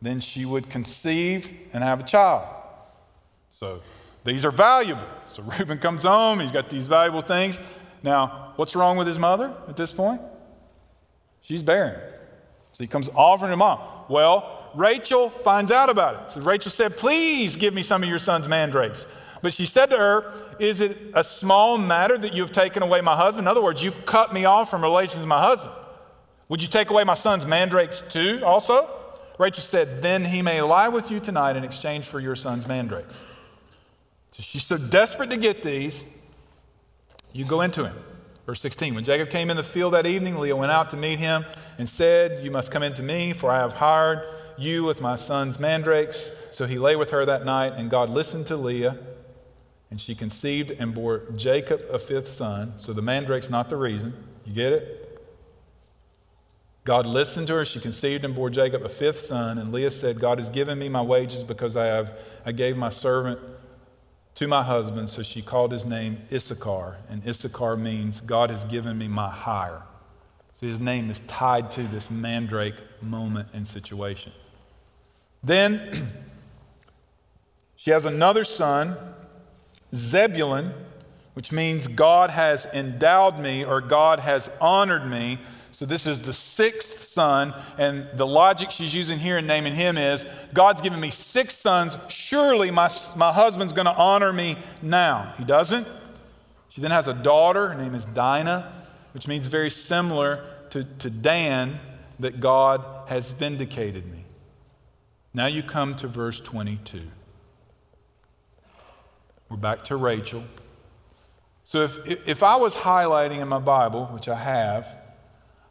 then 0.03 0.19
she 0.19 0.45
would 0.45 0.69
conceive 0.69 1.53
and 1.73 1.85
have 1.85 2.01
a 2.01 2.03
child. 2.03 2.49
So 3.49 3.81
these 4.25 4.45
are 4.45 4.51
valuable. 4.51 5.07
So 5.29 5.43
Reuben 5.59 5.79
comes 5.79 6.03
home, 6.03 6.41
he's 6.41 6.51
got 6.51 6.69
these 6.69 6.89
valuable 6.89 7.21
things. 7.21 7.61
Now, 8.03 8.55
what's 8.57 8.75
wrong 8.75 8.97
with 8.97 9.07
his 9.07 9.21
mother 9.21 9.55
at 9.69 9.77
this 9.77 9.93
point? 9.93 10.21
She's 11.43 11.63
barren. 11.63 11.95
So 12.73 12.83
he 12.83 12.89
comes 12.89 13.09
offering 13.15 13.53
to 13.53 13.57
mom. 13.57 13.79
Well, 14.09 14.58
Rachel 14.79 15.29
finds 15.29 15.73
out 15.73 15.91
about 15.91 16.15
it. 16.15 16.33
So 16.35 16.41
Rachel 16.41 16.71
said, 16.71 16.97
Please 16.97 17.57
give 17.57 17.75
me 17.75 17.83
some 17.83 18.05
of 18.05 18.09
your 18.09 18.21
son's 18.21 18.47
mandrakes. 18.47 19.07
But 19.43 19.53
she 19.53 19.67
said 19.67 19.91
to 19.91 19.97
her, 19.97 20.33
Is 20.61 20.81
it 20.81 20.97
a 21.15 21.25
small 21.25 21.79
matter 21.79 22.17
that 22.17 22.33
you 22.33 22.43
have 22.43 22.53
taken 22.53 22.85
away 22.85 23.01
my 23.01 23.17
husband? 23.17 23.45
In 23.45 23.49
other 23.49 23.63
words, 23.63 23.83
you've 23.83 24.07
cut 24.07 24.33
me 24.33 24.45
off 24.45 24.71
from 24.71 24.83
relations 24.83 25.19
with 25.19 25.27
my 25.27 25.43
husband. 25.43 25.73
Would 26.49 26.63
you 26.63 26.69
take 26.69 26.91
away 26.91 27.03
my 27.03 27.15
son's 27.15 27.45
mandrakes 27.45 28.03
too, 28.09 28.41
also? 28.45 28.89
Rachel 29.37 29.63
said, 29.63 30.01
Then 30.01 30.25
he 30.25 30.43
may 30.43 30.63
lie 30.63 30.89
with 30.89 31.11
you 31.11 31.19
tonight 31.19 31.57
in 31.57 31.65
exchange 31.65 32.07
for 32.07 32.21
your 32.21 32.37
son's 32.37 32.69
mandrakes. 32.69 33.25
So 34.31 34.45
she's 34.45 34.65
so 34.65 34.79
desperate 34.79 35.31
to 35.31 35.37
get 35.37 35.65
these, 35.65 36.05
you 37.33 37.45
go 37.45 37.63
into 37.63 37.85
him. 37.85 37.97
Verse 38.47 38.61
16 38.61 38.95
When 38.95 39.03
Jacob 39.03 39.29
came 39.29 39.51
in 39.51 39.57
the 39.57 39.65
field 39.65 39.95
that 39.95 40.07
evening, 40.07 40.39
Leah 40.39 40.55
went 40.55 40.71
out 40.71 40.91
to 40.91 40.97
meet 40.97 41.19
him 41.19 41.45
and 41.79 41.89
said, 41.89 42.45
You 42.45 42.53
must 42.53 42.71
come 42.71 42.85
into 42.85 43.03
me, 43.03 43.33
for 43.33 43.51
I 43.51 43.59
have 43.59 43.75
hired 43.75 44.29
you 44.59 44.85
with 44.85 45.01
my 45.01 45.17
son's 45.17 45.59
mandrakes. 45.59 46.33
So 46.51 46.67
he 46.67 46.79
lay 46.79 46.97
with 46.97 47.11
her 47.11 47.25
that 47.25 47.45
night, 47.45 47.75
and 47.77 47.91
God 47.91 48.11
listened 48.11 48.47
to 48.49 48.57
Leah, 48.57 48.99
and 49.91 50.01
she 50.01 50.15
conceived 50.15 50.71
and 50.71 50.95
bore 50.95 51.31
Jacob 51.37 51.83
a 51.91 51.99
fifth 51.99 52.29
son. 52.29 52.75
So 52.79 52.93
the 52.93 53.03
mandrake's 53.03 53.51
not 53.51 53.69
the 53.69 53.77
reason. 53.77 54.13
You 54.45 54.53
get 54.53 54.73
it? 54.73 55.09
God 56.85 57.05
listened 57.05 57.49
to 57.49 57.55
her. 57.55 57.65
She 57.67 57.81
conceived 57.81 58.25
and 58.25 58.35
bore 58.35 58.49
Jacob 58.49 58.83
a 58.83 58.89
fifth 58.89 59.21
son. 59.21 59.59
And 59.59 59.73
Leah 59.73 59.91
said, 59.91 60.21
God 60.21 60.39
has 60.39 60.49
given 60.49 60.79
me 60.79 60.89
my 60.89 61.03
wages 61.03 61.45
because 61.45 61.77
I, 61.77 61.85
have, 61.85 62.19
I 62.47 62.53
gave 62.53 62.79
my 62.79 62.89
servant 62.89 63.39
to 64.37 64.49
my 64.49 64.63
husband. 64.63 65.11
So 65.11 65.23
she 65.23 65.43
called 65.43 65.71
his 65.71 65.85
name 65.85 66.17
Issachar. 66.33 66.97
And 67.11 67.27
Issachar 67.27 67.77
means 67.77 68.23
God 68.23 68.49
has 68.49 68.65
given 68.65 68.97
me 68.97 69.07
my 69.07 69.29
hire. 69.29 69.83
So 70.55 70.67
his 70.67 70.81
name 70.81 71.11
is 71.11 71.21
tied 71.21 71.71
to 71.73 71.83
this 71.83 72.11
mandrake 72.11 72.77
moment 73.03 73.49
and 73.53 73.69
situation. 73.69 74.33
Then 75.43 76.11
she 77.77 77.91
has 77.91 78.05
another 78.05 78.45
son, 78.45 78.97
Zebulun, 79.95 80.73
which 81.35 81.53
means 81.53 81.87
God 81.87 82.31
has 82.31 82.67
endowed 82.67 83.39
me 83.39 83.65
or 83.65 83.81
God 83.81 84.21
has 84.21 84.51
honored 84.61 85.09
me. 85.09 85.39
So 85.71 85.87
this 85.87 86.07
is 86.09 86.21
the 86.21 86.33
sixth 86.33 87.13
son, 87.13 87.55
and 87.79 88.09
the 88.15 88.27
logic 88.27 88.73
she's 88.73 88.93
using 88.93 89.21
here 89.21 89.39
in 89.39 89.47
naming 89.47 89.77
him 89.77 89.97
is 89.97 90.27
God's 90.53 90.81
given 90.81 90.99
me 90.99 91.11
six 91.11 91.57
sons. 91.57 91.97
Surely 92.09 92.73
my, 92.73 92.91
my 93.15 93.33
husband's 93.33 93.73
going 93.73 93.87
to 93.87 93.95
honor 93.95 94.33
me 94.33 94.57
now. 94.83 95.35
He 95.39 95.45
doesn't. 95.45 95.87
She 96.69 96.81
then 96.81 96.91
has 96.91 97.07
a 97.07 97.15
daughter. 97.15 97.69
Her 97.69 97.75
name 97.81 97.95
is 97.95 98.07
Dinah, 98.07 98.73
which 99.13 99.29
means 99.29 99.47
very 99.47 99.71
similar 99.71 100.45
to, 100.71 100.83
to 100.83 101.11
Dan, 101.11 101.79
that 102.19 102.41
God 102.41 102.85
has 103.09 103.33
vindicated 103.33 104.11
me. 104.11 104.18
Now 105.35 105.47
you 105.47 105.63
come 105.63 105.95
to 105.97 106.09
verse 106.09 106.41
22. 106.41 107.03
We're 109.49 109.57
back 109.57 109.85
to 109.85 109.97
Rachel. 109.97 110.45
So 111.65 111.83
if, 111.83 111.99
if 112.27 112.43
I 112.43 112.57
was 112.57 112.75
highlighting 112.75 113.41
in 113.41 113.49
my 113.49 113.59
Bible, 113.59 114.07
which 114.07 114.29
I 114.29 114.37
have, 114.37 114.97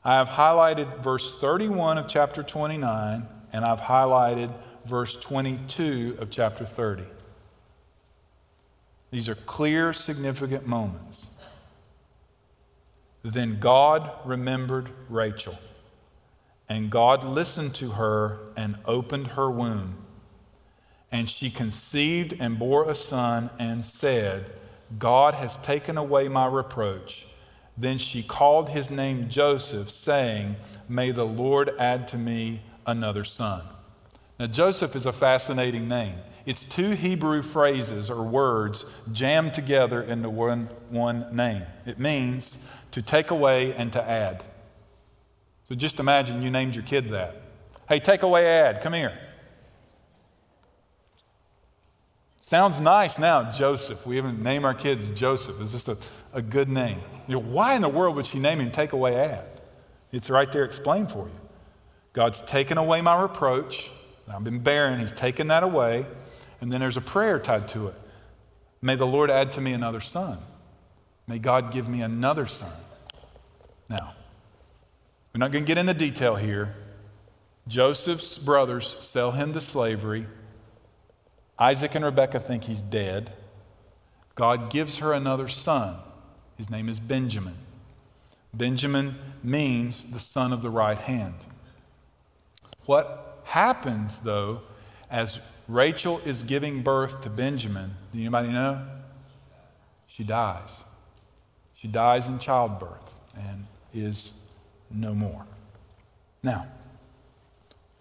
I 0.03 0.15
have 0.15 0.29
highlighted 0.29 1.03
verse 1.03 1.39
31 1.39 1.97
of 1.97 2.07
chapter 2.07 2.43
29, 2.43 3.27
and 3.51 3.65
I've 3.65 3.81
highlighted 3.81 4.53
verse 4.85 5.17
22 5.17 6.17
of 6.19 6.29
chapter 6.29 6.65
30. 6.65 7.03
These 9.11 9.27
are 9.29 9.35
clear, 9.35 9.93
significant 9.93 10.67
moments. 10.67 11.27
Then 13.23 13.59
God 13.59 14.09
remembered 14.25 14.89
Rachel, 15.09 15.57
and 16.69 16.89
God 16.89 17.23
listened 17.23 17.73
to 17.75 17.91
her 17.91 18.39
and 18.55 18.77
opened 18.85 19.27
her 19.27 19.49
womb. 19.49 19.95
And 21.11 21.29
she 21.29 21.49
conceived 21.49 22.35
and 22.39 22.59
bore 22.59 22.89
a 22.89 22.95
son 22.95 23.49
and 23.57 23.85
said, 23.85 24.51
God 24.99 25.33
has 25.35 25.57
taken 25.57 25.97
away 25.97 26.27
my 26.27 26.47
reproach 26.47 27.27
then 27.77 27.99
she 27.99 28.23
called 28.23 28.69
his 28.69 28.89
name 28.89 29.29
Joseph, 29.29 29.89
saying, 29.89 30.55
May 30.89 31.11
the 31.11 31.25
Lord 31.25 31.69
add 31.77 32.07
to 32.09 32.17
me 32.17 32.61
another 32.87 33.23
son. 33.23 33.63
Now, 34.39 34.47
Joseph 34.47 34.95
is 34.95 35.05
a 35.05 35.13
fascinating 35.13 35.87
name. 35.87 36.15
It's 36.45 36.63
two 36.63 36.91
Hebrew 36.91 37.41
phrases 37.41 38.09
or 38.09 38.23
words 38.23 38.85
jammed 39.11 39.53
together 39.53 40.01
into 40.01 40.29
one, 40.29 40.69
one 40.89 41.35
name. 41.35 41.63
It 41.85 41.99
means 41.99 42.57
to 42.91 43.01
take 43.01 43.31
away 43.31 43.73
and 43.75 43.91
to 43.93 44.03
add. 44.03 44.43
So 45.67 45.75
just 45.75 45.99
imagine 45.99 46.41
you 46.41 46.49
named 46.49 46.75
your 46.75 46.83
kid 46.83 47.11
that. 47.11 47.35
Hey, 47.89 47.99
take 47.99 48.23
away, 48.23 48.47
add, 48.47 48.81
come 48.81 48.93
here. 48.93 49.17
Sounds 52.39 52.79
nice 52.79 53.19
now, 53.19 53.51
Joseph. 53.51 54.05
We 54.05 54.17
even 54.17 54.41
name 54.41 54.63
our 54.63 54.73
kids 54.73 55.11
Joseph. 55.11 55.59
It's 55.59 55.71
just 55.71 55.89
a, 55.89 55.97
a 56.31 56.41
good 56.41 56.69
name. 56.69 56.99
You 57.27 57.35
know, 57.35 57.41
why 57.41 57.75
in 57.75 57.81
the 57.81 57.89
world 57.89 58.15
would 58.15 58.25
she 58.25 58.39
name 58.39 58.59
him 58.59 58.71
Take 58.71 58.93
Away 58.93 59.15
Add? 59.15 59.45
It's 60.13 60.29
right 60.29 60.49
there 60.49 60.63
explained 60.63 61.11
for 61.11 61.25
you. 61.25 61.39
God's 62.13 62.41
taken 62.41 62.77
away 62.77 63.01
my 63.01 63.21
reproach. 63.21 63.91
I've 64.29 64.45
been 64.45 64.59
barren. 64.59 65.01
He's 65.01 65.11
taken 65.11 65.47
that 65.47 65.63
away. 65.63 66.05
And 66.61 66.71
then 66.71 66.79
there's 66.79 66.95
a 66.95 67.01
prayer 67.01 67.37
tied 67.37 67.67
to 67.69 67.87
it. 67.87 67.95
May 68.81 68.95
the 68.95 69.05
Lord 69.05 69.29
add 69.29 69.51
to 69.53 69.61
me 69.61 69.73
another 69.73 69.99
son. 69.99 70.37
May 71.27 71.39
God 71.39 71.73
give 71.73 71.89
me 71.89 72.01
another 72.01 72.45
son. 72.45 72.71
Now, 73.89 74.13
we're 75.37 75.45
not 75.45 75.51
going 75.51 75.65
to 75.65 75.67
get 75.67 75.77
into 75.77 75.93
detail 75.93 76.35
here. 76.35 76.73
Joseph's 77.67 78.39
brothers 78.39 78.97
sell 79.01 79.33
him 79.33 79.53
to 79.53 79.61
slavery. 79.61 80.25
Isaac 81.59 81.93
and 81.93 82.03
Rebekah 82.03 82.39
think 82.39 82.63
he's 82.63 82.81
dead. 82.81 83.33
God 84.33 84.71
gives 84.71 84.97
her 84.97 85.13
another 85.13 85.47
son. 85.47 85.97
His 86.57 86.71
name 86.71 86.89
is 86.89 86.99
Benjamin. 86.99 87.53
Benjamin 88.51 89.13
means 89.43 90.05
the 90.05 90.17
son 90.17 90.51
of 90.51 90.63
the 90.63 90.71
right 90.71 90.97
hand. 90.97 91.35
What 92.87 93.41
happens, 93.43 94.21
though, 94.21 94.61
as 95.11 95.39
Rachel 95.67 96.19
is 96.25 96.41
giving 96.41 96.81
birth 96.81 97.21
to 97.21 97.29
Benjamin, 97.29 97.93
do 98.11 98.19
anybody 98.19 98.49
know? 98.49 98.87
She 100.07 100.23
dies. 100.23 100.83
She 101.75 101.87
dies 101.87 102.27
in 102.27 102.39
childbirth 102.39 103.13
and 103.35 103.67
is 103.93 104.31
no 104.91 105.13
more. 105.13 105.45
Now, 106.43 106.67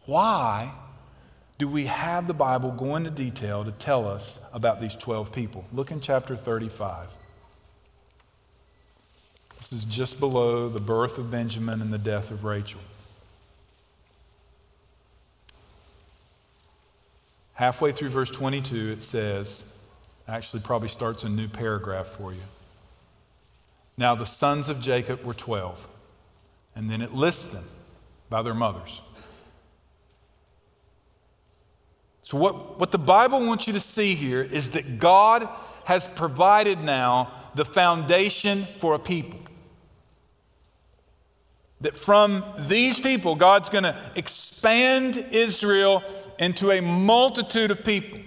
why 0.06 0.72
do 1.58 1.68
we 1.68 1.86
have 1.86 2.26
the 2.26 2.34
Bible 2.34 2.70
go 2.70 2.96
into 2.96 3.10
detail 3.10 3.64
to 3.64 3.72
tell 3.72 4.06
us 4.06 4.38
about 4.52 4.80
these 4.80 4.94
12 4.94 5.32
people? 5.32 5.64
Look 5.72 5.90
in 5.90 6.00
chapter 6.00 6.36
35. 6.36 7.10
This 9.56 9.72
is 9.72 9.84
just 9.84 10.20
below 10.20 10.68
the 10.68 10.80
birth 10.80 11.18
of 11.18 11.30
Benjamin 11.30 11.80
and 11.80 11.92
the 11.92 11.98
death 11.98 12.30
of 12.30 12.44
Rachel. 12.44 12.80
Halfway 17.54 17.90
through 17.90 18.10
verse 18.10 18.30
22, 18.30 18.90
it 18.90 19.02
says, 19.02 19.64
actually, 20.28 20.60
probably 20.60 20.88
starts 20.88 21.24
a 21.24 21.28
new 21.28 21.48
paragraph 21.48 22.06
for 22.06 22.32
you. 22.32 22.42
Now, 23.96 24.14
the 24.14 24.26
sons 24.26 24.68
of 24.68 24.78
Jacob 24.78 25.24
were 25.24 25.32
12, 25.32 25.88
and 26.76 26.90
then 26.90 27.00
it 27.00 27.12
lists 27.12 27.46
them 27.46 27.64
by 28.28 28.42
their 28.42 28.54
mothers. 28.54 29.00
So, 32.22 32.36
what, 32.36 32.78
what 32.78 32.92
the 32.92 32.98
Bible 32.98 33.44
wants 33.44 33.66
you 33.66 33.72
to 33.72 33.80
see 33.80 34.14
here 34.14 34.42
is 34.42 34.70
that 34.70 34.98
God 34.98 35.48
has 35.84 36.08
provided 36.08 36.82
now 36.82 37.32
the 37.54 37.64
foundation 37.64 38.66
for 38.78 38.94
a 38.94 38.98
people. 38.98 39.40
That 41.80 41.94
from 41.94 42.44
these 42.58 43.00
people, 43.00 43.36
God's 43.36 43.68
going 43.68 43.84
to 43.84 43.96
expand 44.16 45.16
Israel 45.30 46.02
into 46.38 46.72
a 46.72 46.82
multitude 46.82 47.70
of 47.70 47.84
people. 47.84 48.20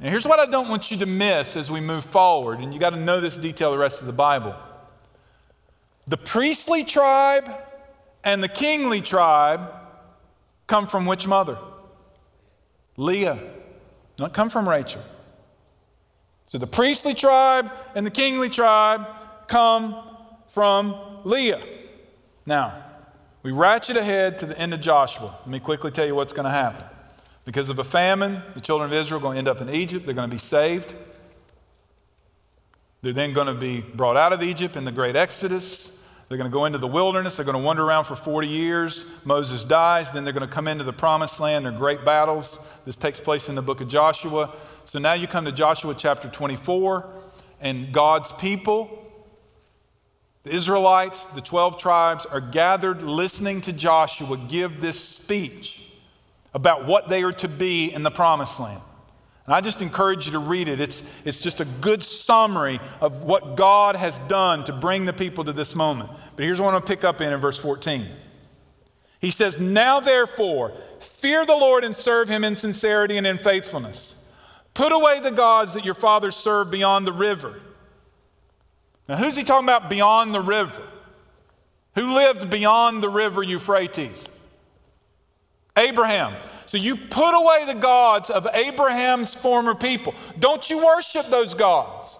Now, 0.00 0.10
here's 0.10 0.26
what 0.26 0.40
I 0.40 0.50
don't 0.50 0.68
want 0.68 0.90
you 0.90 0.98
to 0.98 1.06
miss 1.06 1.56
as 1.56 1.70
we 1.70 1.80
move 1.80 2.04
forward, 2.04 2.58
and 2.58 2.74
you 2.74 2.80
got 2.80 2.90
to 2.90 3.00
know 3.00 3.20
this 3.20 3.36
detail 3.36 3.70
the 3.70 3.78
rest 3.78 4.00
of 4.00 4.06
the 4.06 4.12
Bible. 4.12 4.54
The 6.08 6.16
priestly 6.16 6.84
tribe 6.84 7.50
and 8.22 8.42
the 8.42 8.48
kingly 8.48 9.00
tribe 9.00 9.72
come 10.66 10.86
from 10.86 11.06
which 11.06 11.26
mother? 11.26 11.58
Leah, 12.96 13.38
not 14.18 14.32
come 14.32 14.48
from 14.48 14.68
Rachel. 14.68 15.02
So 16.46 16.58
the 16.58 16.66
priestly 16.66 17.14
tribe 17.14 17.70
and 17.94 18.06
the 18.06 18.10
kingly 18.10 18.48
tribe 18.48 19.06
come 19.48 19.96
from 20.48 20.96
Leah. 21.24 21.62
Now, 22.46 22.82
we 23.42 23.52
ratchet 23.52 23.96
ahead 23.96 24.38
to 24.40 24.46
the 24.46 24.58
end 24.58 24.74
of 24.74 24.80
Joshua. 24.80 25.36
Let 25.40 25.48
me 25.48 25.60
quickly 25.60 25.90
tell 25.90 26.06
you 26.06 26.14
what's 26.14 26.32
going 26.32 26.44
to 26.44 26.50
happen. 26.50 26.84
Because 27.44 27.68
of 27.68 27.78
a 27.78 27.84
famine, 27.84 28.42
the 28.54 28.60
children 28.60 28.90
of 28.90 28.96
Israel 28.96 29.20
are 29.20 29.22
going 29.22 29.34
to 29.34 29.38
end 29.38 29.48
up 29.48 29.60
in 29.60 29.70
Egypt. 29.70 30.04
They're 30.04 30.14
going 30.14 30.28
to 30.28 30.34
be 30.34 30.40
saved. 30.40 30.94
They're 33.02 33.12
then 33.12 33.32
going 33.32 33.46
to 33.46 33.54
be 33.54 33.80
brought 33.80 34.16
out 34.16 34.32
of 34.32 34.42
Egypt 34.42 34.74
in 34.74 34.84
the 34.84 34.92
great 34.92 35.14
Exodus. 35.14 35.95
They're 36.28 36.38
going 36.38 36.50
to 36.50 36.52
go 36.52 36.64
into 36.64 36.78
the 36.78 36.88
wilderness. 36.88 37.36
They're 37.36 37.44
going 37.44 37.56
to 37.56 37.62
wander 37.62 37.84
around 37.84 38.04
for 38.04 38.16
40 38.16 38.48
years. 38.48 39.06
Moses 39.24 39.64
dies. 39.64 40.10
Then 40.10 40.24
they're 40.24 40.32
going 40.32 40.48
to 40.48 40.52
come 40.52 40.66
into 40.66 40.82
the 40.82 40.92
promised 40.92 41.38
land. 41.38 41.64
There 41.64 41.72
are 41.72 41.78
great 41.78 42.04
battles. 42.04 42.58
This 42.84 42.96
takes 42.96 43.20
place 43.20 43.48
in 43.48 43.54
the 43.54 43.62
book 43.62 43.80
of 43.80 43.88
Joshua. 43.88 44.52
So 44.84 44.98
now 44.98 45.12
you 45.12 45.28
come 45.28 45.44
to 45.44 45.52
Joshua 45.52 45.94
chapter 45.96 46.28
24, 46.28 47.08
and 47.60 47.92
God's 47.92 48.32
people, 48.32 49.04
the 50.42 50.54
Israelites, 50.54 51.26
the 51.26 51.40
12 51.40 51.78
tribes, 51.78 52.26
are 52.26 52.40
gathered 52.40 53.02
listening 53.02 53.60
to 53.62 53.72
Joshua 53.72 54.36
give 54.36 54.80
this 54.80 55.00
speech 55.00 55.82
about 56.54 56.86
what 56.86 57.08
they 57.08 57.22
are 57.22 57.32
to 57.32 57.48
be 57.48 57.92
in 57.92 58.02
the 58.02 58.10
promised 58.10 58.58
land. 58.58 58.80
And 59.46 59.54
I 59.54 59.60
just 59.60 59.80
encourage 59.80 60.26
you 60.26 60.32
to 60.32 60.40
read 60.40 60.66
it. 60.66 60.80
It's, 60.80 61.02
it's 61.24 61.40
just 61.40 61.60
a 61.60 61.64
good 61.64 62.02
summary 62.02 62.80
of 63.00 63.22
what 63.22 63.56
God 63.56 63.94
has 63.94 64.18
done 64.20 64.64
to 64.64 64.72
bring 64.72 65.04
the 65.04 65.12
people 65.12 65.44
to 65.44 65.52
this 65.52 65.74
moment. 65.74 66.10
But 66.34 66.44
here's 66.44 66.60
what 66.60 66.68
I'm 66.68 66.72
going 66.72 66.82
to 66.82 66.88
pick 66.88 67.04
up 67.04 67.20
in 67.20 67.32
in 67.32 67.40
verse 67.40 67.58
14. 67.58 68.06
He 69.20 69.30
says, 69.30 69.60
Now 69.60 70.00
therefore, 70.00 70.72
fear 70.98 71.46
the 71.46 71.56
Lord 71.56 71.84
and 71.84 71.94
serve 71.94 72.28
him 72.28 72.42
in 72.42 72.56
sincerity 72.56 73.16
and 73.16 73.26
in 73.26 73.38
faithfulness. 73.38 74.16
Put 74.74 74.92
away 74.92 75.20
the 75.20 75.30
gods 75.30 75.74
that 75.74 75.84
your 75.84 75.94
fathers 75.94 76.36
served 76.36 76.70
beyond 76.70 77.06
the 77.06 77.12
river. 77.12 77.60
Now, 79.08 79.16
who's 79.16 79.36
he 79.36 79.44
talking 79.44 79.64
about 79.64 79.88
beyond 79.88 80.34
the 80.34 80.40
river? 80.40 80.82
Who 81.94 82.12
lived 82.12 82.50
beyond 82.50 83.02
the 83.02 83.08
river 83.08 83.42
Euphrates? 83.42 84.28
Abraham. 85.76 86.34
So 86.66 86.78
you 86.78 86.96
put 86.96 87.32
away 87.32 87.64
the 87.66 87.78
gods 87.78 88.28
of 88.28 88.46
Abraham's 88.52 89.34
former 89.34 89.74
people. 89.74 90.14
Don't 90.38 90.68
you 90.68 90.84
worship 90.84 91.28
those 91.28 91.54
gods. 91.54 92.18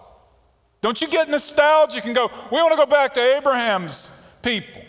Don't 0.81 0.99
you 1.01 1.07
get 1.07 1.29
nostalgic 1.29 2.05
and 2.05 2.15
go, 2.15 2.31
we 2.51 2.57
want 2.57 2.71
to 2.71 2.77
go 2.77 2.85
back 2.85 3.13
to 3.15 3.37
Abraham's 3.37 4.09
people. 4.41 4.81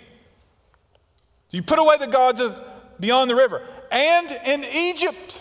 You 1.51 1.63
put 1.63 1.79
away 1.79 1.97
the 1.99 2.07
gods 2.07 2.41
of 2.41 2.63
beyond 3.01 3.31
the 3.31 3.35
river 3.35 3.63
and 3.91 4.31
in 4.47 4.65
Egypt. 4.73 5.41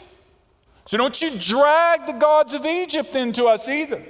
So 0.86 0.98
don't 0.98 1.22
you 1.22 1.32
drag 1.38 2.08
the 2.08 2.14
gods 2.14 2.54
of 2.54 2.66
Egypt 2.66 3.16
into 3.16 3.46
us 3.46 3.68
either. 3.68 4.02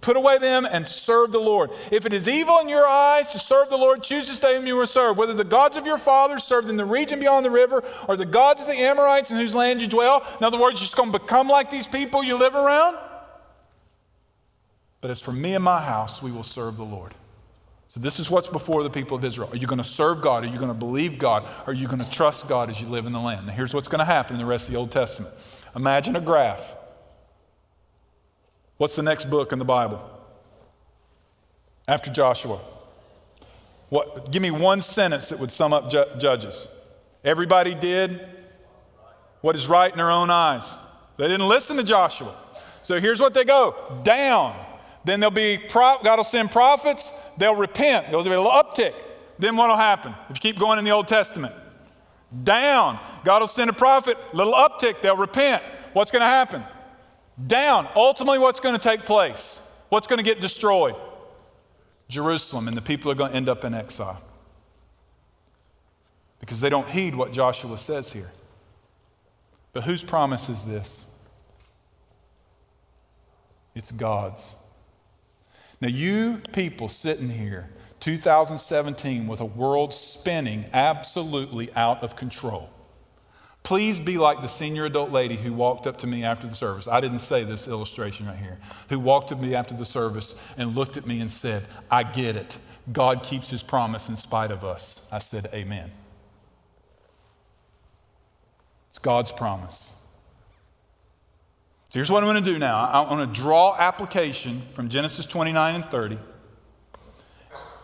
Put 0.00 0.16
away 0.16 0.38
them 0.38 0.66
and 0.68 0.86
serve 0.86 1.30
the 1.30 1.38
Lord. 1.38 1.70
If 1.92 2.06
it 2.06 2.12
is 2.12 2.26
evil 2.26 2.58
in 2.58 2.68
your 2.68 2.86
eyes 2.86 3.30
to 3.30 3.38
serve 3.38 3.68
the 3.68 3.78
Lord, 3.78 4.02
choose 4.02 4.26
to 4.26 4.32
stay 4.32 4.56
whom 4.56 4.66
you 4.66 4.74
will 4.74 4.86
serve, 4.86 5.16
whether 5.16 5.32
the 5.32 5.44
gods 5.44 5.76
of 5.76 5.86
your 5.86 5.98
fathers 5.98 6.42
served 6.42 6.68
in 6.68 6.76
the 6.76 6.84
region 6.84 7.20
beyond 7.20 7.46
the 7.46 7.50
river 7.50 7.84
or 8.08 8.16
the 8.16 8.26
gods 8.26 8.60
of 8.60 8.66
the 8.66 8.74
Amorites 8.74 9.30
in 9.30 9.36
whose 9.36 9.54
land 9.54 9.80
you 9.80 9.86
dwell. 9.86 10.26
In 10.40 10.44
other 10.44 10.58
words, 10.58 10.80
you're 10.80 10.86
just 10.86 10.96
going 10.96 11.12
to 11.12 11.18
become 11.18 11.46
like 11.46 11.70
these 11.70 11.86
people 11.86 12.24
you 12.24 12.36
live 12.36 12.56
around. 12.56 12.96
But 15.00 15.12
as 15.12 15.20
for 15.20 15.30
me 15.30 15.54
and 15.54 15.62
my 15.62 15.80
house, 15.80 16.20
we 16.20 16.32
will 16.32 16.42
serve 16.42 16.76
the 16.76 16.84
Lord. 16.84 17.14
So, 17.86 18.00
this 18.00 18.18
is 18.18 18.28
what's 18.28 18.48
before 18.48 18.82
the 18.82 18.90
people 18.90 19.16
of 19.16 19.24
Israel. 19.24 19.48
Are 19.52 19.56
you 19.56 19.68
going 19.68 19.78
to 19.78 19.84
serve 19.84 20.20
God? 20.20 20.44
Are 20.44 20.48
you 20.48 20.58
going 20.58 20.68
to 20.68 20.74
believe 20.74 21.16
God? 21.16 21.46
Are 21.66 21.72
you 21.72 21.86
going 21.86 22.00
to 22.00 22.10
trust 22.10 22.48
God 22.48 22.70
as 22.70 22.80
you 22.82 22.88
live 22.88 23.06
in 23.06 23.12
the 23.12 23.20
land? 23.20 23.46
Now, 23.46 23.52
here's 23.52 23.72
what's 23.72 23.86
going 23.88 24.00
to 24.00 24.04
happen 24.04 24.34
in 24.34 24.40
the 24.40 24.46
rest 24.46 24.66
of 24.66 24.72
the 24.72 24.78
Old 24.78 24.90
Testament. 24.90 25.32
Imagine 25.76 26.16
a 26.16 26.20
graph. 26.20 26.76
What's 28.76 28.96
the 28.96 29.02
next 29.02 29.30
book 29.30 29.52
in 29.52 29.58
the 29.58 29.64
Bible? 29.64 30.02
After 31.88 32.10
Joshua. 32.10 32.58
What, 33.88 34.30
give 34.32 34.42
me 34.42 34.50
one 34.50 34.80
sentence 34.80 35.28
that 35.28 35.38
would 35.38 35.50
sum 35.50 35.72
up 35.72 35.90
ju- 35.90 36.04
Judges. 36.18 36.68
Everybody 37.24 37.74
did 37.74 38.20
what 39.40 39.54
is 39.54 39.68
right 39.68 39.90
in 39.90 39.96
their 39.96 40.10
own 40.10 40.30
eyes. 40.30 40.68
They 41.16 41.28
didn't 41.28 41.48
listen 41.48 41.76
to 41.76 41.84
Joshua. 41.84 42.34
So 42.82 43.00
here's 43.00 43.20
what 43.20 43.32
they 43.32 43.44
go 43.44 44.00
down. 44.02 44.56
Then 45.04 45.20
there'll 45.20 45.30
be, 45.30 45.58
God 45.72 46.04
will 46.04 46.24
send 46.24 46.50
prophets, 46.50 47.12
they'll 47.38 47.54
repent, 47.54 48.06
there'll 48.06 48.24
be 48.24 48.30
a 48.30 48.40
little 48.40 48.50
uptick. 48.50 48.92
Then 49.38 49.56
what 49.56 49.68
will 49.68 49.76
happen 49.76 50.14
if 50.28 50.36
you 50.36 50.40
keep 50.40 50.58
going 50.58 50.78
in 50.78 50.84
the 50.84 50.90
Old 50.90 51.06
Testament? 51.06 51.54
Down. 52.42 52.98
God 53.24 53.40
will 53.40 53.48
send 53.48 53.70
a 53.70 53.72
prophet, 53.72 54.18
little 54.34 54.52
uptick, 54.52 55.00
they'll 55.00 55.16
repent. 55.16 55.62
What's 55.92 56.10
going 56.10 56.22
to 56.22 56.26
happen? 56.26 56.64
Down. 57.44 57.88
Ultimately, 57.94 58.38
what's 58.38 58.60
going 58.60 58.76
to 58.76 58.82
take 58.82 59.04
place? 59.04 59.60
What's 59.88 60.06
going 60.06 60.18
to 60.18 60.24
get 60.24 60.40
destroyed? 60.40 60.96
Jerusalem, 62.08 62.68
and 62.68 62.76
the 62.76 62.82
people 62.82 63.10
are 63.10 63.14
going 63.14 63.30
to 63.32 63.36
end 63.36 63.48
up 63.48 63.64
in 63.64 63.74
exile 63.74 64.22
because 66.40 66.60
they 66.60 66.70
don't 66.70 66.88
heed 66.88 67.14
what 67.14 67.32
Joshua 67.32 67.76
says 67.78 68.12
here. 68.12 68.30
But 69.72 69.84
whose 69.84 70.02
promise 70.02 70.48
is 70.48 70.64
this? 70.64 71.04
It's 73.74 73.92
God's. 73.92 74.54
Now, 75.80 75.88
you 75.88 76.40
people 76.52 76.88
sitting 76.88 77.28
here, 77.28 77.68
2017, 78.00 79.26
with 79.26 79.40
a 79.40 79.44
world 79.44 79.92
spinning 79.92 80.66
absolutely 80.72 81.70
out 81.74 82.02
of 82.02 82.16
control. 82.16 82.70
Please 83.66 83.98
be 83.98 84.16
like 84.16 84.42
the 84.42 84.46
senior 84.46 84.84
adult 84.84 85.10
lady 85.10 85.34
who 85.34 85.52
walked 85.52 85.88
up 85.88 85.96
to 85.96 86.06
me 86.06 86.22
after 86.22 86.46
the 86.46 86.54
service. 86.54 86.86
I 86.86 87.00
didn't 87.00 87.18
say 87.18 87.42
this 87.42 87.66
illustration 87.66 88.28
right 88.28 88.36
here. 88.36 88.58
Who 88.90 89.00
walked 89.00 89.32
up 89.32 89.40
to 89.40 89.44
me 89.44 89.56
after 89.56 89.74
the 89.74 89.84
service 89.84 90.36
and 90.56 90.76
looked 90.76 90.96
at 90.96 91.04
me 91.04 91.20
and 91.20 91.28
said, 91.28 91.64
I 91.90 92.04
get 92.04 92.36
it. 92.36 92.60
God 92.92 93.24
keeps 93.24 93.50
his 93.50 93.64
promise 93.64 94.08
in 94.08 94.14
spite 94.14 94.52
of 94.52 94.64
us. 94.64 95.02
I 95.10 95.18
said, 95.18 95.50
Amen. 95.52 95.90
It's 98.88 98.98
God's 98.98 99.32
promise. 99.32 99.92
So 101.88 101.94
here's 101.98 102.08
what 102.08 102.22
I'm 102.22 102.30
going 102.30 102.44
to 102.44 102.52
do 102.52 102.60
now. 102.60 102.78
I 102.78 103.12
want 103.12 103.34
to 103.34 103.40
draw 103.42 103.74
application 103.76 104.62
from 104.74 104.88
Genesis 104.88 105.26
29 105.26 105.74
and 105.74 105.84
30 105.86 106.18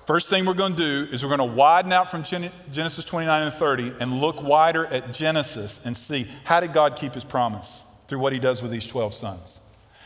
First 0.07 0.29
thing 0.29 0.45
we're 0.45 0.55
going 0.55 0.75
to 0.75 1.07
do 1.07 1.13
is 1.13 1.25
we're 1.25 1.37
going 1.37 1.49
to 1.51 1.57
widen 1.57 1.93
out 1.93 2.11
from 2.11 2.25
Genesis 2.25 3.05
29 3.05 3.43
and 3.43 3.55
30 3.55 3.95
and 4.01 4.21
look 4.21 4.43
wider 4.43 4.87
at 4.87 5.13
Genesis 5.13 5.81
and 5.85 5.97
see 5.97 6.27
how 6.43 6.59
did 6.59 6.73
God 6.73 6.97
keep 6.97 7.15
his 7.15 7.25
promise 7.25 7.85
through 8.09 8.19
what 8.19 8.33
he 8.33 8.41
does 8.41 8.63
with 8.63 8.73
these 8.73 8.87
12 8.87 9.15
sons. 9.15 9.61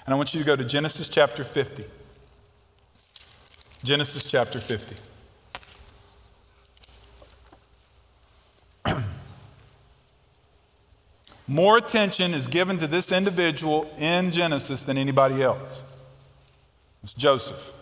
And 0.05 0.13
I 0.13 0.17
want 0.17 0.35
you 0.35 0.41
to 0.41 0.47
go 0.47 0.55
to 0.55 0.65
Genesis 0.65 1.09
chapter 1.09 1.45
50. 1.45 1.85
Genesis 3.83 4.23
chapter 4.25 4.61
50. 4.61 4.97
More 11.49 11.79
attention 11.79 12.35
is 12.35 12.49
given 12.49 12.77
to 12.79 12.87
this 12.87 13.13
individual 13.13 13.91
in 13.99 14.31
Genesis 14.31 14.83
than 14.83 14.99
anybody 14.99 15.43
else. 15.43 15.85
It's 17.03 17.15
Joseph. 17.15 17.73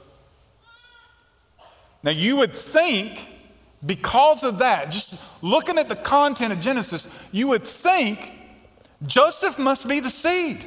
Now, 2.05 2.11
you 2.11 2.37
would 2.37 2.53
think, 2.53 3.27
because 3.85 4.45
of 4.45 4.59
that, 4.59 4.91
just 4.91 5.21
looking 5.43 5.79
at 5.79 5.89
the 5.89 5.97
content 5.97 6.53
of 6.53 6.61
Genesis, 6.61 7.09
you 7.33 7.49
would 7.49 7.65
think 7.65 8.33
Joseph 9.07 9.59
must 9.59 9.89
be 9.89 10.01
the 10.01 10.11
seed. 10.11 10.65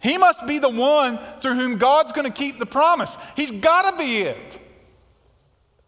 He 0.00 0.16
must 0.18 0.46
be 0.46 0.58
the 0.58 0.70
one 0.70 1.18
through 1.40 1.54
whom 1.54 1.78
God's 1.78 2.12
going 2.12 2.26
to 2.26 2.32
keep 2.32 2.58
the 2.58 2.66
promise. 2.66 3.16
He's 3.36 3.50
got 3.50 3.90
to 3.90 3.96
be 3.96 4.22
it. 4.22 4.60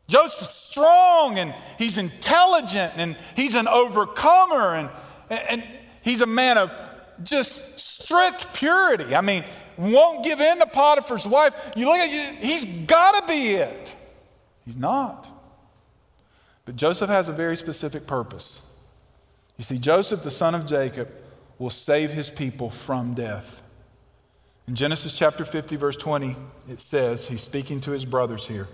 Joseph's 0.09 0.54
strong 0.54 1.38
and 1.38 1.54
he's 1.78 1.98
intelligent 1.98 2.92
and 2.96 3.16
he's 3.35 3.54
an 3.54 3.66
overcomer 3.66 4.74
and, 4.74 4.90
and 5.30 5.66
he's 6.02 6.20
a 6.20 6.26
man 6.26 6.59
of 6.59 6.70
just 7.24 7.80
strict 7.80 8.52
purity. 8.52 9.14
I 9.14 9.20
mean, 9.20 9.42
won't 9.79 10.25
give 10.25 10.41
in 10.41 10.59
to 10.59 10.67
Potiphar's 10.67 11.27
wife. 11.27 11.55
You 11.77 11.87
look 11.87 11.99
at 11.99 12.11
you, 12.11 12.37
he's 12.39 12.87
got 12.87 13.21
to 13.21 13.33
be 13.33 13.55
it. 13.55 13.97
He's 14.65 14.77
not. 14.77 15.29
But 16.65 16.77
Joseph 16.77 17.09
has 17.09 17.29
a 17.29 17.33
very 17.33 17.57
specific 17.57 18.07
purpose. 18.07 18.62
You 19.57 19.65
see, 19.65 19.79
Joseph, 19.79 20.23
the 20.23 20.31
son 20.31 20.55
of 20.55 20.67
Jacob, 20.67 21.09
will 21.59 21.71
save 21.71 22.11
his 22.11 22.29
people 22.29 22.71
from 22.71 23.15
death. 23.15 23.62
In 24.69 24.75
Genesis 24.75 25.17
chapter 25.17 25.45
50, 25.45 25.77
verse 25.77 25.97
20, 25.97 26.35
it 26.69 26.81
says, 26.81 27.29
he's 27.29 27.41
speaking 27.41 27.81
to 27.83 27.93
his 27.93 28.05
brothers 28.05 28.47
here. 28.49 28.69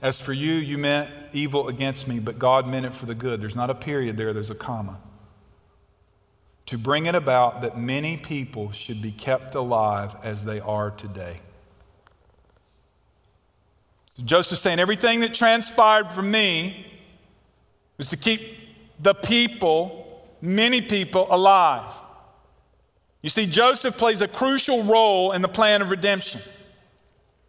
As 0.00 0.20
for 0.20 0.32
you, 0.32 0.54
you 0.54 0.78
meant 0.78 1.10
evil 1.32 1.68
against 1.68 2.08
me, 2.08 2.18
but 2.18 2.38
God 2.38 2.66
meant 2.66 2.86
it 2.86 2.94
for 2.94 3.06
the 3.06 3.14
good. 3.14 3.40
There's 3.40 3.56
not 3.56 3.70
a 3.70 3.74
period 3.74 4.16
there, 4.16 4.32
there's 4.32 4.50
a 4.50 4.54
comma 4.54 4.98
to 6.66 6.76
bring 6.76 7.06
it 7.06 7.14
about 7.14 7.60
that 7.60 7.78
many 7.78 8.16
people 8.16 8.72
should 8.72 9.00
be 9.00 9.12
kept 9.12 9.54
alive 9.54 10.14
as 10.22 10.44
they 10.44 10.60
are 10.60 10.90
today. 10.90 11.40
So 14.16 14.24
Joseph's 14.24 14.62
saying 14.62 14.80
everything 14.80 15.20
that 15.20 15.32
transpired 15.32 16.10
for 16.10 16.22
me 16.22 16.86
was 17.98 18.08
to 18.08 18.16
keep 18.16 18.40
the 18.98 19.14
people, 19.14 20.24
many 20.40 20.80
people, 20.80 21.26
alive. 21.30 21.92
You 23.22 23.30
see, 23.30 23.46
Joseph 23.46 23.96
plays 23.96 24.20
a 24.20 24.28
crucial 24.28 24.82
role 24.82 25.32
in 25.32 25.42
the 25.42 25.48
plan 25.48 25.82
of 25.82 25.90
redemption. 25.90 26.40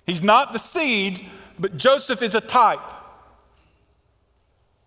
He's 0.06 0.24
not 0.24 0.54
the 0.54 0.60
seed, 0.60 1.26
but 1.60 1.78
Joseph 1.78 2.22
is 2.22 2.36
a 2.36 2.42
type. 2.42 2.80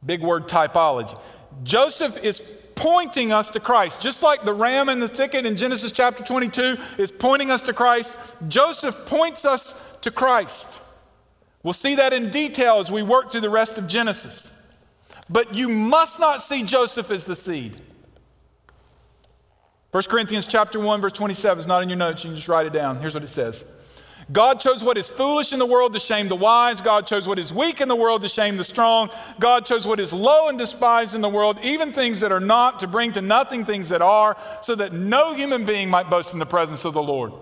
Big 0.04 0.22
word 0.22 0.48
typology. 0.48 1.18
Joseph 1.62 2.16
is 2.22 2.42
pointing 2.80 3.30
us 3.30 3.50
to 3.50 3.60
Christ. 3.60 4.00
Just 4.00 4.22
like 4.22 4.42
the 4.42 4.54
ram 4.54 4.88
in 4.88 5.00
the 5.00 5.08
thicket 5.08 5.44
in 5.44 5.54
Genesis 5.54 5.92
chapter 5.92 6.24
22 6.24 6.78
is 6.96 7.12
pointing 7.12 7.50
us 7.50 7.62
to 7.64 7.74
Christ, 7.74 8.16
Joseph 8.48 9.04
points 9.04 9.44
us 9.44 9.78
to 10.00 10.10
Christ. 10.10 10.80
We'll 11.62 11.74
see 11.74 11.96
that 11.96 12.14
in 12.14 12.30
detail 12.30 12.76
as 12.76 12.90
we 12.90 13.02
work 13.02 13.30
through 13.30 13.42
the 13.42 13.50
rest 13.50 13.76
of 13.76 13.86
Genesis. 13.86 14.50
But 15.28 15.54
you 15.54 15.68
must 15.68 16.18
not 16.18 16.40
see 16.40 16.62
Joseph 16.62 17.10
as 17.10 17.26
the 17.26 17.36
seed. 17.36 17.78
1 19.90 20.04
Corinthians 20.04 20.46
chapter 20.46 20.80
1 20.80 21.02
verse 21.02 21.12
27 21.12 21.60
is 21.60 21.66
not 21.66 21.82
in 21.82 21.90
your 21.90 21.98
notes, 21.98 22.24
you 22.24 22.30
can 22.30 22.36
just 22.36 22.48
write 22.48 22.66
it 22.66 22.72
down. 22.72 22.96
Here's 22.96 23.12
what 23.12 23.22
it 23.22 23.28
says. 23.28 23.66
God 24.32 24.60
chose 24.60 24.84
what 24.84 24.96
is 24.96 25.08
foolish 25.08 25.52
in 25.52 25.58
the 25.58 25.66
world 25.66 25.92
to 25.94 25.98
shame 25.98 26.28
the 26.28 26.36
wise. 26.36 26.80
God 26.80 27.06
chose 27.06 27.26
what 27.26 27.38
is 27.38 27.52
weak 27.52 27.80
in 27.80 27.88
the 27.88 27.96
world 27.96 28.22
to 28.22 28.28
shame 28.28 28.56
the 28.56 28.64
strong. 28.64 29.10
God 29.40 29.64
chose 29.66 29.86
what 29.86 29.98
is 29.98 30.12
low 30.12 30.48
and 30.48 30.56
despised 30.56 31.14
in 31.14 31.20
the 31.20 31.28
world, 31.28 31.58
even 31.62 31.92
things 31.92 32.20
that 32.20 32.30
are 32.30 32.40
not, 32.40 32.78
to 32.80 32.86
bring 32.86 33.10
to 33.12 33.22
nothing 33.22 33.64
things 33.64 33.88
that 33.88 34.02
are, 34.02 34.36
so 34.62 34.74
that 34.76 34.92
no 34.92 35.34
human 35.34 35.64
being 35.64 35.90
might 35.90 36.08
boast 36.08 36.32
in 36.32 36.38
the 36.38 36.46
presence 36.46 36.84
of 36.84 36.94
the 36.94 37.02
Lord. 37.02 37.32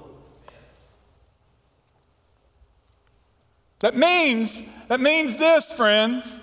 That 3.81 3.94
means, 3.94 4.62
that 4.88 5.01
means 5.01 5.37
this, 5.37 5.72
friends. 5.72 6.38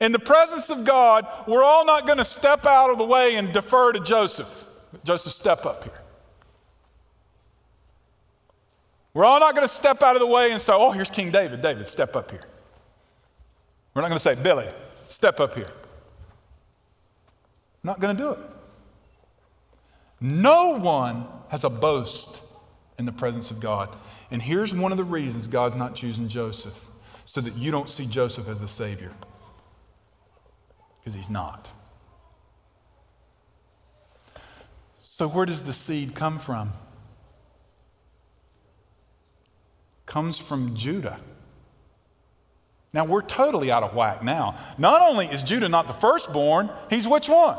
In 0.00 0.12
the 0.12 0.18
presence 0.18 0.70
of 0.70 0.84
God, 0.84 1.26
we're 1.46 1.64
all 1.64 1.86
not 1.86 2.04
going 2.04 2.18
to 2.18 2.24
step 2.24 2.66
out 2.66 2.90
of 2.90 2.98
the 2.98 3.04
way 3.04 3.36
and 3.36 3.52
defer 3.52 3.92
to 3.92 4.00
Joseph. 4.00 4.66
Joseph, 5.04 5.32
step 5.32 5.64
up 5.64 5.84
here. 5.84 5.95
We're 9.16 9.24
all 9.24 9.40
not 9.40 9.56
going 9.56 9.66
to 9.66 9.74
step 9.74 10.02
out 10.02 10.14
of 10.14 10.20
the 10.20 10.26
way 10.26 10.52
and 10.52 10.60
say, 10.60 10.74
oh, 10.74 10.90
here's 10.90 11.08
King 11.08 11.30
David. 11.30 11.62
David, 11.62 11.88
step 11.88 12.14
up 12.16 12.30
here. 12.30 12.44
We're 13.94 14.02
not 14.02 14.08
going 14.08 14.18
to 14.18 14.22
say, 14.22 14.34
Billy, 14.34 14.66
step 15.08 15.40
up 15.40 15.54
here. 15.54 15.70
Not 17.82 17.98
going 17.98 18.14
to 18.14 18.22
do 18.22 18.32
it. 18.32 18.38
No 20.20 20.78
one 20.78 21.24
has 21.48 21.64
a 21.64 21.70
boast 21.70 22.42
in 22.98 23.06
the 23.06 23.12
presence 23.12 23.50
of 23.50 23.58
God. 23.58 23.88
And 24.30 24.42
here's 24.42 24.74
one 24.74 24.92
of 24.92 24.98
the 24.98 25.04
reasons 25.04 25.46
God's 25.46 25.76
not 25.76 25.94
choosing 25.94 26.28
Joseph 26.28 26.84
so 27.24 27.40
that 27.40 27.56
you 27.56 27.70
don't 27.70 27.88
see 27.88 28.04
Joseph 28.04 28.50
as 28.50 28.60
the 28.60 28.68
Savior. 28.68 29.12
Because 30.98 31.14
he's 31.14 31.30
not. 31.30 31.70
So, 35.04 35.26
where 35.26 35.46
does 35.46 35.62
the 35.62 35.72
seed 35.72 36.14
come 36.14 36.38
from? 36.38 36.72
Comes 40.06 40.38
from 40.38 40.74
Judah. 40.74 41.18
Now 42.92 43.04
we're 43.04 43.22
totally 43.22 43.70
out 43.70 43.82
of 43.82 43.94
whack 43.94 44.22
now. 44.22 44.56
Not 44.78 45.02
only 45.02 45.26
is 45.26 45.42
Judah 45.42 45.68
not 45.68 45.86
the 45.86 45.92
firstborn, 45.92 46.70
he's 46.88 47.06
which 47.06 47.28
one? 47.28 47.58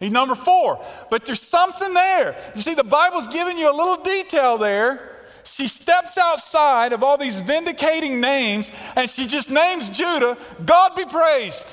He's 0.00 0.10
number 0.10 0.34
four. 0.34 0.84
But 1.10 1.24
there's 1.24 1.40
something 1.40 1.94
there. 1.94 2.34
You 2.54 2.62
see, 2.62 2.74
the 2.74 2.84
Bible's 2.84 3.26
giving 3.28 3.56
you 3.56 3.70
a 3.70 3.76
little 3.76 4.02
detail 4.02 4.58
there. 4.58 5.12
She 5.44 5.68
steps 5.68 6.18
outside 6.18 6.92
of 6.92 7.04
all 7.04 7.16
these 7.16 7.38
vindicating 7.40 8.20
names 8.20 8.70
and 8.96 9.08
she 9.08 9.28
just 9.28 9.50
names 9.50 9.88
Judah, 9.88 10.36
God 10.64 10.96
be 10.96 11.04
praised. 11.04 11.72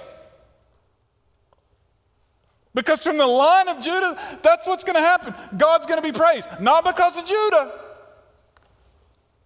Because 2.75 3.03
from 3.03 3.17
the 3.17 3.27
line 3.27 3.67
of 3.67 3.81
Judah, 3.81 4.17
that's 4.41 4.67
what's 4.67 4.83
going 4.83 4.95
to 4.95 5.01
happen. 5.01 5.33
God's 5.57 5.85
going 5.85 6.01
to 6.01 6.07
be 6.07 6.17
praised. 6.17 6.47
Not 6.59 6.85
because 6.85 7.17
of 7.17 7.25
Judah, 7.25 7.71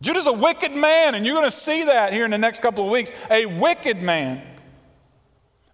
Judah's 0.01 0.27
a 0.27 0.33
wicked 0.33 0.73
man, 0.73 1.15
and 1.15 1.25
you're 1.25 1.35
going 1.35 1.49
to 1.49 1.55
see 1.55 1.85
that 1.85 2.13
here 2.13 2.25
in 2.25 2.31
the 2.31 2.37
next 2.37 2.61
couple 2.61 2.85
of 2.85 2.91
weeks. 2.91 3.11
A 3.31 3.45
wicked 3.45 4.01
man. 4.01 4.43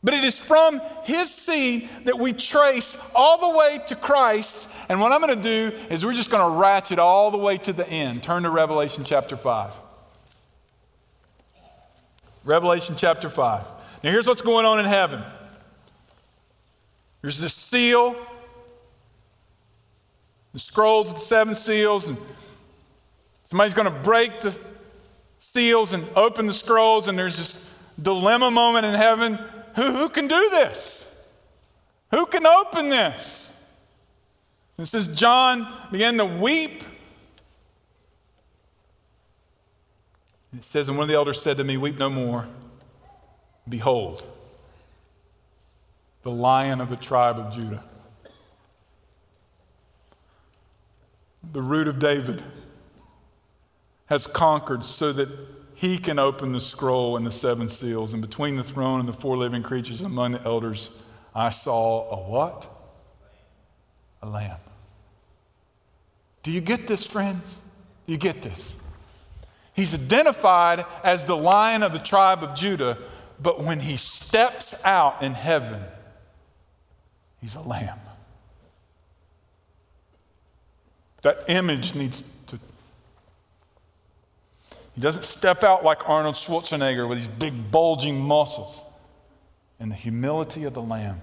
But 0.04 0.14
it 0.14 0.24
is 0.24 0.38
from 0.38 0.82
his 1.04 1.30
seed 1.34 1.90
that 2.06 2.20
we 2.20 2.34
trace 2.34 2.98
all 3.16 3.52
the 3.52 3.58
way 3.58 3.80
to 3.88 3.96
Christ. 3.96 4.68
And 4.90 5.00
what 5.00 5.14
I'm 5.14 5.22
going 5.22 5.36
to 5.36 5.42
do 5.42 5.76
is 5.90 6.06
we're 6.06 6.14
just 6.14 6.30
going 6.30 6.52
to 6.52 6.58
ratchet 6.58 7.00
all 7.00 7.32
the 7.32 7.38
way 7.38 7.58
to 7.58 7.72
the 7.72 7.88
end. 7.90 8.22
Turn 8.22 8.44
to 8.44 8.50
Revelation 8.50 9.04
chapter 9.06 9.38
5. 9.38 9.80
Revelation 12.44 12.96
chapter 12.98 13.30
5. 13.30 13.66
Now, 14.04 14.12
here's 14.12 14.28
what's 14.28 14.42
going 14.42 14.66
on 14.66 14.80
in 14.80 14.86
heaven 14.86 15.24
there's 17.22 17.40
this 17.40 17.54
seal, 17.54 18.18
the 20.52 20.60
scrolls 20.60 21.10
of 21.10 21.16
the 21.16 21.22
seven 21.22 21.56
seals, 21.56 22.10
and 22.10 22.18
Somebody's 23.54 23.76
going 23.76 23.94
to 23.94 24.00
break 24.00 24.40
the 24.40 24.60
seals 25.38 25.94
and 25.94 26.08
open 26.16 26.48
the 26.48 26.54
scrolls, 26.54 27.08
and 27.08 27.16
there's 27.16 27.38
this 27.38 27.72
dilemma 28.02 28.50
moment 28.50 28.84
in 28.88 28.96
heaven. 28.96 29.38
Who, 29.76 29.92
who 29.92 30.10
can 30.10 30.28
do 30.28 30.50
this? 30.50 31.08
Who 32.10 32.26
can 32.26 32.48
open 32.48 32.90
this? 32.90 33.52
It 34.80 34.88
says, 34.88 35.06
John 35.06 35.72
began 35.92 36.18
to 36.18 36.26
weep. 36.26 36.82
And 40.52 40.60
It 40.60 40.64
says, 40.64 40.90
and 40.90 40.98
one 40.98 41.04
of 41.04 41.10
the 41.10 41.14
elders 41.14 41.40
said 41.40 41.58
to 41.58 41.64
me, 41.64 41.78
Weep 41.78 42.00
no 42.00 42.10
more. 42.10 42.48
Behold, 43.70 44.26
the 46.24 46.32
lion 46.32 46.82
of 46.82 46.90
the 46.90 46.96
tribe 46.96 47.38
of 47.38 47.54
Judah, 47.54 47.84
the 51.52 51.62
root 51.62 51.88
of 51.88 52.00
David 52.00 52.42
has 54.14 54.28
conquered 54.28 54.86
so 54.86 55.12
that 55.12 55.28
he 55.74 55.98
can 55.98 56.20
open 56.20 56.52
the 56.52 56.62
scroll 56.62 57.18
and 57.18 57.26
the 57.26 57.32
seven 57.32 57.68
seals. 57.68 58.14
And 58.14 58.22
between 58.22 58.58
the 58.58 58.64
throne 58.64 59.00
and 59.00 59.10
the 59.10 59.14
four 59.14 59.36
living 59.36 59.64
creatures 59.64 60.04
among 60.04 60.34
the 60.34 60.42
elders, 60.44 60.92
I 61.34 61.50
saw 61.50 62.12
a 62.12 62.30
what? 62.30 62.70
A 64.22 64.30
lamb. 64.30 64.60
Do 66.44 66.52
you 66.52 66.62
get 66.62 66.86
this, 66.86 67.08
friends? 67.08 67.60
Do 68.06 68.12
you 68.12 68.20
get 68.20 68.44
this? 68.44 68.76
He's 69.74 69.96
identified 69.96 70.86
as 71.04 71.26
the 71.26 71.36
lion 71.36 71.82
of 71.82 71.92
the 71.92 71.98
tribe 71.98 72.44
of 72.44 72.54
Judah, 72.54 73.00
but 73.42 73.64
when 73.64 73.80
he 73.80 73.98
steps 73.98 74.76
out 74.86 75.24
in 75.24 75.34
heaven, 75.34 75.82
he's 77.42 77.56
a 77.56 77.62
lamb. 77.62 77.98
That 81.24 81.46
image 81.48 81.96
needs 81.96 82.24
he 84.96 85.02
doesn't 85.02 85.24
step 85.24 85.64
out 85.64 85.84
like 85.84 86.08
Arnold 86.08 86.36
Schwarzenegger 86.36 87.08
with 87.08 87.18
these 87.18 87.28
big 87.28 87.72
bulging 87.72 88.20
muscles. 88.20 88.84
And 89.80 89.92
the 89.92 89.96
humility 89.96 90.64
of 90.64 90.74
the 90.74 90.82
Lamb. 90.82 91.20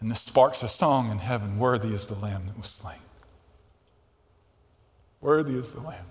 And 0.00 0.10
this 0.10 0.20
sparks 0.20 0.62
a 0.62 0.68
song 0.68 1.10
in 1.10 1.18
heaven 1.18 1.58
Worthy 1.58 1.94
is 1.94 2.06
the 2.06 2.14
Lamb 2.14 2.46
that 2.46 2.56
was 2.56 2.68
slain. 2.68 2.98
Worthy 5.20 5.58
is 5.58 5.72
the 5.72 5.80
Lamb. 5.80 6.06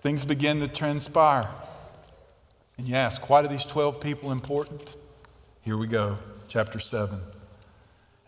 Things 0.00 0.24
begin 0.24 0.60
to 0.60 0.68
transpire. 0.68 1.48
And 2.76 2.86
you 2.86 2.94
ask, 2.94 3.30
why 3.30 3.44
are 3.44 3.48
these 3.48 3.64
12 3.64 4.00
people 4.00 4.32
important? 4.32 4.96
Here 5.62 5.76
we 5.76 5.86
go, 5.86 6.18
chapter 6.48 6.78
7. 6.78 7.20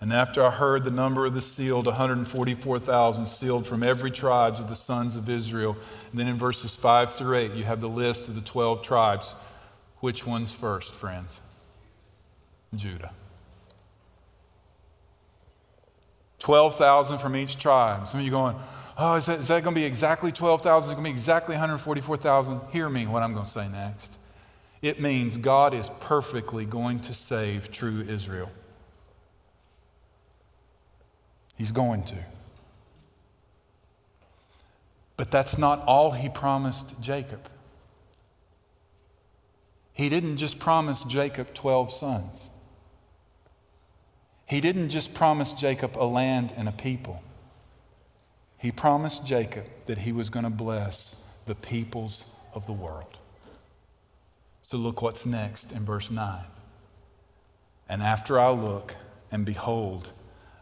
And 0.01 0.13
after 0.13 0.45
I 0.45 0.51
heard 0.51 0.85
the 0.85 0.91
number 0.91 1.25
of 1.25 1.35
the 1.35 1.41
sealed, 1.41 1.87
144,000 1.87 3.27
sealed 3.27 3.67
from 3.67 3.83
every 3.83 4.11
tribes 4.11 4.61
of 4.61 4.69
the 4.69 4.77
sons 4.77 5.17
of 5.17 5.29
Israel. 5.29 5.77
And 6.11 6.21
then 6.21 6.29
in 6.29 6.37
verses 6.37 6.77
5 6.77 7.15
through 7.15 7.37
8, 7.37 7.53
you 7.53 7.65
have 7.65 7.81
the 7.81 7.89
list 7.89 8.29
of 8.29 8.35
the 8.35 8.43
12 8.43 8.83
tribes. 8.83 9.35
Which 10.01 10.27
one's 10.27 10.53
first, 10.53 10.95
friends? 10.95 11.41
Judah. 12.75 13.13
12,000 16.41 17.19
from 17.19 17.35
each 17.35 17.59
tribe. 17.59 18.07
Some 18.07 18.21
of 18.21 18.27
you 18.27 18.31
going, 18.31 18.55
oh, 18.99 19.15
is 19.15 19.27
that, 19.27 19.41
is 19.41 19.49
that 19.49 19.65
going 19.65 19.75
to 19.75 19.81
be 19.81 19.87
exactly 19.87 20.31
12,000? 20.31 20.89
Is 20.89 20.93
it 20.93 20.95
going 20.95 21.05
to 21.05 21.11
be 21.11 21.15
exactly 21.15 21.55
144,000? 21.55 22.61
Hear 22.71 22.91
me 22.91 23.07
what 23.07 23.23
I'm 23.23 23.33
going 23.33 23.47
to 23.47 23.51
say 23.51 23.67
next. 23.69 24.19
It 24.83 25.01
means 25.01 25.39
God 25.39 25.73
is 25.73 25.91
perfectly 26.01 26.67
going 26.67 27.01
to 27.01 27.15
save 27.15 27.73
true 27.73 28.05
Israel. 28.07 28.51
He's 31.57 31.73
going 31.73 32.05
to. 32.05 32.17
But 35.17 35.31
that's 35.31 35.57
not 35.57 35.83
all 35.87 36.13
he 36.13 36.29
promised 36.29 37.01
Jacob. 37.01 37.49
He 39.93 40.11
didn't 40.11 40.37
just 40.37 40.59
promise 40.59 41.05
Jacob 41.05 41.55
12 41.55 41.91
sons. 41.91 42.51
He 44.45 44.61
didn't 44.61 44.91
just 44.91 45.15
promise 45.15 45.55
Jacob 45.55 45.97
a 45.97 46.05
land 46.05 46.53
and 46.57 46.69
a 46.69 46.73
people. 46.73 47.23
He 48.59 48.71
promised 48.71 49.27
Jacob 49.27 49.65
that 49.87 49.99
he 49.99 50.13
was 50.13 50.29
going 50.29 50.45
to 50.45 50.51
bless 50.51 51.17
the 51.47 51.55
peoples 51.55 52.27
of 52.55 52.67
the 52.67 52.73
world. 52.73 53.19
So 54.63 54.77
look 54.77 55.01
what's 55.01 55.25
next 55.25 55.73
in 55.73 55.85
verse 55.85 56.11
9. 56.11 56.45
And 57.89 58.03
after 58.03 58.39
I 58.39 58.51
look, 58.51 58.97
and 59.31 59.47
behold, 59.47 60.11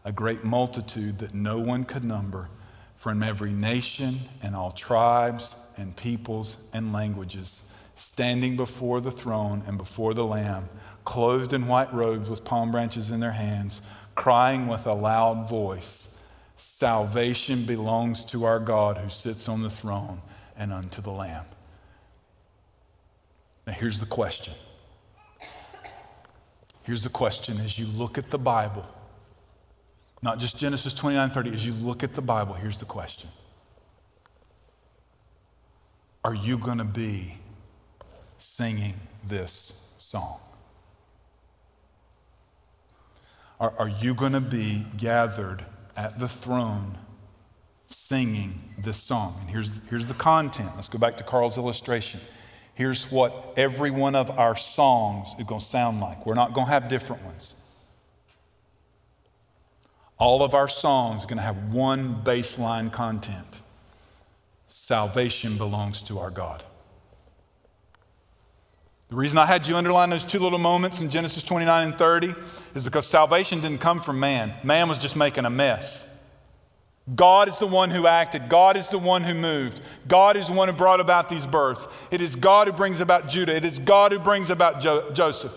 a 0.05 0.11
great 0.11 0.43
multitude 0.43 1.19
that 1.19 1.33
no 1.33 1.59
one 1.59 1.83
could 1.83 2.03
number 2.03 2.47
from 2.95 3.21
every 3.21 3.51
nation 3.51 4.19
and 4.41 4.55
all 4.55 4.71
tribes 4.71 5.55
and 5.77 5.95
peoples 5.97 6.57
and 6.71 6.93
languages, 6.93 7.63
standing 7.95 8.55
before 8.55 9.01
the 9.01 9.11
throne 9.11 9.61
and 9.67 9.77
before 9.77 10.13
the 10.13 10.25
Lamb, 10.25 10.69
clothed 11.03 11.51
in 11.51 11.67
white 11.67 11.93
robes 11.93 12.29
with 12.29 12.45
palm 12.45 12.71
branches 12.71 13.11
in 13.11 13.19
their 13.19 13.31
hands, 13.31 13.81
crying 14.15 14.67
with 14.67 14.85
a 14.85 14.93
loud 14.93 15.49
voice 15.49 16.15
Salvation 16.57 17.65
belongs 17.65 18.25
to 18.25 18.43
our 18.43 18.59
God 18.59 18.97
who 18.97 19.09
sits 19.09 19.47
on 19.47 19.61
the 19.61 19.69
throne 19.69 20.21
and 20.57 20.73
unto 20.73 21.01
the 21.01 21.11
Lamb. 21.11 21.45
Now, 23.65 23.73
here's 23.73 23.99
the 23.99 24.05
question. 24.05 24.53
Here's 26.83 27.03
the 27.03 27.09
question 27.09 27.59
as 27.59 27.79
you 27.79 27.87
look 27.87 28.17
at 28.17 28.29
the 28.29 28.37
Bible 28.37 28.85
not 30.25 30.39
just 30.39 30.57
Genesis 30.57 30.93
29 30.93 31.29
30. 31.29 31.51
As 31.51 31.65
you 31.65 31.73
look 31.73 32.03
at 32.03 32.15
the 32.15 32.21
Bible, 32.21 32.55
here's 32.55 32.79
the 32.79 32.85
question 32.85 33.29
are 36.25 36.33
you 36.33 36.57
going 36.57 36.79
to 36.79 36.83
be 36.83 37.37
singing 38.39 38.95
this 39.27 39.79
song? 39.99 40.39
Are, 43.59 43.73
are 43.77 43.87
you 43.87 44.15
going 44.15 44.33
to 44.33 44.41
be 44.41 44.85
gathered 44.97 45.63
at 45.95 46.17
the 46.17 46.27
throne 46.27 46.97
singing 47.87 48.59
this 48.79 48.97
song? 48.97 49.37
And 49.41 49.49
here's, 49.49 49.79
here's 49.87 50.07
the 50.07 50.15
content. 50.15 50.71
Let's 50.75 50.89
go 50.89 50.97
back 50.97 51.17
to 51.17 51.23
Carl's 51.23 51.59
illustration. 51.59 52.19
Here's 52.73 53.11
what 53.11 53.53
every 53.55 53.91
one 53.91 54.15
of 54.15 54.31
our 54.31 54.55
songs 54.55 55.35
is 55.37 55.45
going 55.45 55.61
to 55.61 55.65
sound 55.65 56.01
like. 56.01 56.25
We're 56.25 56.33
not 56.33 56.53
going 56.53 56.65
to 56.65 56.73
have 56.73 56.89
different 56.89 57.23
ones. 57.23 57.53
All 60.17 60.43
of 60.43 60.53
our 60.53 60.67
songs 60.67 61.23
are 61.23 61.27
going 61.27 61.37
to 61.37 61.43
have 61.43 61.73
one 61.73 62.21
baseline 62.23 62.91
content 62.91 63.61
salvation 64.67 65.57
belongs 65.57 66.03
to 66.03 66.19
our 66.19 66.29
God. 66.29 66.63
The 69.09 69.15
reason 69.15 69.37
I 69.39 69.47
had 69.47 69.67
you 69.67 69.75
underline 69.75 70.11
those 70.11 70.25
two 70.25 70.39
little 70.39 70.59
moments 70.59 71.01
in 71.01 71.09
Genesis 71.09 71.41
29 71.41 71.87
and 71.87 71.97
30 71.97 72.35
is 72.75 72.83
because 72.83 73.07
salvation 73.07 73.61
didn't 73.61 73.79
come 73.79 73.99
from 73.99 74.19
man. 74.19 74.53
Man 74.63 74.87
was 74.87 74.99
just 74.99 75.15
making 75.15 75.45
a 75.45 75.49
mess. 75.49 76.07
God 77.15 77.49
is 77.49 77.57
the 77.59 77.67
one 77.67 77.91
who 77.91 78.07
acted. 78.07 78.49
God 78.49 78.77
is 78.77 78.87
the 78.87 78.97
one 78.97 79.23
who 79.23 79.33
moved. 79.35 79.81
God 80.07 80.37
is 80.37 80.47
the 80.47 80.53
one 80.53 80.67
who 80.67 80.75
brought 80.75 80.99
about 80.99 81.29
these 81.29 81.45
births. 81.45 81.87
It 82.09 82.21
is 82.21 82.35
God 82.35 82.67
who 82.67 82.73
brings 82.73 82.99
about 82.99 83.27
Judah. 83.27 83.55
It 83.55 83.65
is 83.65 83.77
God 83.77 84.11
who 84.11 84.19
brings 84.19 84.49
about 84.49 84.81
jo- 84.81 85.11
Joseph. 85.11 85.53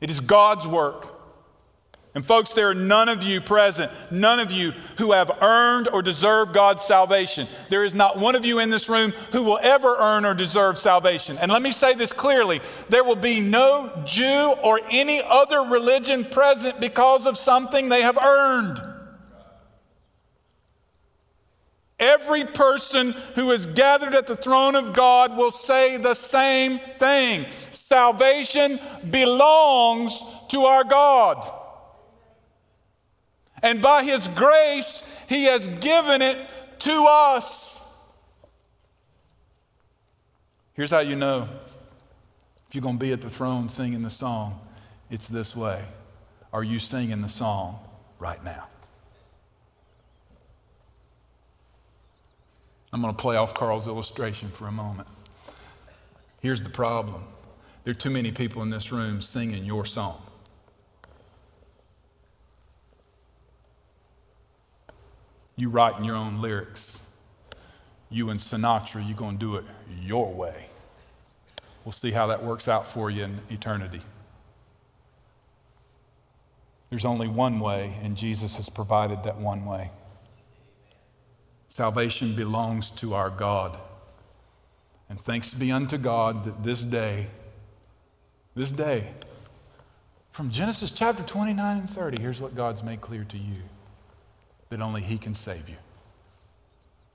It 0.00 0.10
is 0.10 0.20
God's 0.20 0.66
work. 0.66 1.13
And, 2.14 2.24
folks, 2.24 2.52
there 2.52 2.68
are 2.68 2.74
none 2.74 3.08
of 3.08 3.24
you 3.24 3.40
present, 3.40 3.90
none 4.08 4.38
of 4.38 4.52
you 4.52 4.72
who 4.98 5.10
have 5.10 5.32
earned 5.42 5.88
or 5.88 6.00
deserved 6.00 6.54
God's 6.54 6.84
salvation. 6.84 7.48
There 7.70 7.82
is 7.82 7.92
not 7.92 8.20
one 8.20 8.36
of 8.36 8.44
you 8.44 8.60
in 8.60 8.70
this 8.70 8.88
room 8.88 9.10
who 9.32 9.42
will 9.42 9.58
ever 9.60 9.96
earn 9.98 10.24
or 10.24 10.32
deserve 10.32 10.78
salvation. 10.78 11.38
And 11.38 11.50
let 11.50 11.60
me 11.60 11.72
say 11.72 11.94
this 11.94 12.12
clearly 12.12 12.60
there 12.88 13.02
will 13.02 13.16
be 13.16 13.40
no 13.40 14.02
Jew 14.04 14.54
or 14.62 14.80
any 14.92 15.22
other 15.24 15.62
religion 15.62 16.24
present 16.24 16.78
because 16.78 17.26
of 17.26 17.36
something 17.36 17.88
they 17.88 18.02
have 18.02 18.18
earned. 18.18 18.78
Every 21.98 22.44
person 22.44 23.12
who 23.34 23.50
is 23.50 23.66
gathered 23.66 24.14
at 24.14 24.28
the 24.28 24.36
throne 24.36 24.76
of 24.76 24.92
God 24.92 25.36
will 25.36 25.50
say 25.50 25.96
the 25.96 26.14
same 26.14 26.78
thing 27.00 27.46
salvation 27.72 28.78
belongs 29.10 30.20
to 30.50 30.66
our 30.66 30.84
God. 30.84 31.62
And 33.64 33.80
by 33.80 34.04
His 34.04 34.28
grace, 34.28 35.02
He 35.26 35.44
has 35.44 35.66
given 35.66 36.20
it 36.20 36.36
to 36.80 37.06
us. 37.08 37.82
Here's 40.74 40.90
how 40.90 41.00
you 41.00 41.16
know 41.16 41.48
if 42.68 42.74
you're 42.74 42.82
going 42.82 42.98
to 42.98 43.04
be 43.04 43.12
at 43.12 43.22
the 43.22 43.30
throne 43.30 43.70
singing 43.70 44.02
the 44.02 44.10
song, 44.10 44.60
it's 45.10 45.26
this 45.28 45.56
way. 45.56 45.82
Are 46.52 46.62
you 46.62 46.78
singing 46.78 47.22
the 47.22 47.28
song 47.28 47.78
right 48.18 48.42
now? 48.44 48.66
I'm 52.92 53.00
going 53.00 53.14
to 53.14 53.20
play 53.20 53.36
off 53.36 53.54
Carl's 53.54 53.88
illustration 53.88 54.50
for 54.50 54.68
a 54.68 54.72
moment. 54.72 55.08
Here's 56.40 56.62
the 56.62 56.68
problem 56.70 57.24
there 57.84 57.92
are 57.92 57.94
too 57.94 58.10
many 58.10 58.30
people 58.30 58.62
in 58.62 58.68
this 58.68 58.92
room 58.92 59.22
singing 59.22 59.64
your 59.64 59.86
song. 59.86 60.22
You 65.56 65.70
writing 65.70 66.04
your 66.04 66.16
own 66.16 66.40
lyrics. 66.40 67.00
You 68.10 68.30
and 68.30 68.40
Sinatra, 68.40 69.06
you're 69.06 69.16
going 69.16 69.38
to 69.38 69.46
do 69.46 69.56
it 69.56 69.64
your 70.00 70.32
way. 70.32 70.66
We'll 71.84 71.92
see 71.92 72.10
how 72.10 72.28
that 72.28 72.42
works 72.42 72.68
out 72.68 72.86
for 72.86 73.10
you 73.10 73.24
in 73.24 73.38
eternity. 73.50 74.00
There's 76.90 77.04
only 77.04 77.28
one 77.28 77.60
way, 77.60 77.92
and 78.02 78.16
Jesus 78.16 78.56
has 78.56 78.68
provided 78.68 79.24
that 79.24 79.36
one 79.36 79.64
way. 79.66 79.90
Salvation 81.68 82.34
belongs 82.34 82.90
to 82.92 83.14
our 83.14 83.30
God. 83.30 83.76
And 85.08 85.20
thanks 85.20 85.52
be 85.52 85.72
unto 85.72 85.98
God 85.98 86.44
that 86.44 86.62
this 86.62 86.84
day, 86.84 87.26
this 88.54 88.70
day, 88.70 89.08
from 90.30 90.50
Genesis 90.50 90.90
chapter 90.90 91.22
29 91.22 91.78
and 91.78 91.90
30, 91.90 92.20
here's 92.20 92.40
what 92.40 92.54
God's 92.54 92.82
made 92.82 93.00
clear 93.00 93.24
to 93.24 93.38
you 93.38 93.62
that 94.70 94.80
only 94.80 95.02
He 95.02 95.18
can 95.18 95.34
save 95.34 95.68
you, 95.68 95.76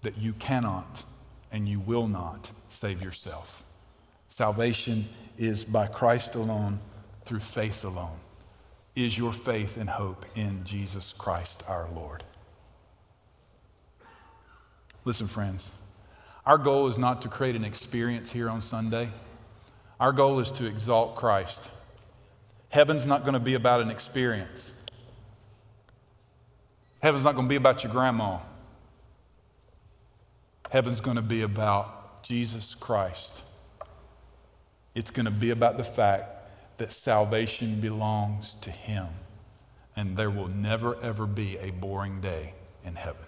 that 0.01 0.17
you 0.17 0.33
cannot 0.33 1.03
and 1.51 1.67
you 1.67 1.79
will 1.79 2.07
not 2.07 2.51
save 2.69 3.01
yourself. 3.01 3.63
Salvation 4.29 5.07
is 5.37 5.65
by 5.65 5.87
Christ 5.87 6.35
alone, 6.35 6.79
through 7.25 7.39
faith 7.39 7.85
alone. 7.85 8.19
Is 8.95 9.17
your 9.17 9.31
faith 9.31 9.77
and 9.77 9.89
hope 9.89 10.25
in 10.35 10.63
Jesus 10.63 11.13
Christ 11.17 11.63
our 11.67 11.87
Lord? 11.93 12.23
Listen, 15.05 15.27
friends, 15.27 15.71
our 16.45 16.57
goal 16.57 16.87
is 16.87 16.97
not 16.97 17.21
to 17.21 17.27
create 17.27 17.55
an 17.55 17.63
experience 17.63 18.31
here 18.31 18.49
on 18.49 18.61
Sunday. 18.61 19.09
Our 19.99 20.11
goal 20.11 20.39
is 20.39 20.51
to 20.53 20.65
exalt 20.65 21.15
Christ. 21.15 21.69
Heaven's 22.69 23.05
not 23.05 23.21
going 23.21 23.33
to 23.33 23.39
be 23.39 23.53
about 23.53 23.81
an 23.81 23.89
experience. 23.89 24.73
Heaven's 27.01 27.23
not 27.23 27.35
going 27.35 27.47
to 27.47 27.49
be 27.49 27.55
about 27.55 27.83
your 27.83 27.91
grandma. 27.91 28.39
Heaven's 30.69 31.01
going 31.01 31.15
to 31.15 31.21
be 31.21 31.41
about 31.41 32.23
Jesus 32.23 32.75
Christ. 32.75 33.43
It's 34.93 35.11
going 35.11 35.25
to 35.25 35.31
be 35.31 35.51
about 35.51 35.77
the 35.77 35.83
fact 35.83 36.77
that 36.77 36.91
salvation 36.91 37.79
belongs 37.79 38.55
to 38.61 38.69
Him. 38.69 39.07
And 39.95 40.15
there 40.17 40.29
will 40.29 40.47
never, 40.47 41.01
ever 41.01 41.25
be 41.25 41.57
a 41.57 41.71
boring 41.71 42.21
day 42.21 42.53
in 42.83 42.95
heaven. 42.95 43.23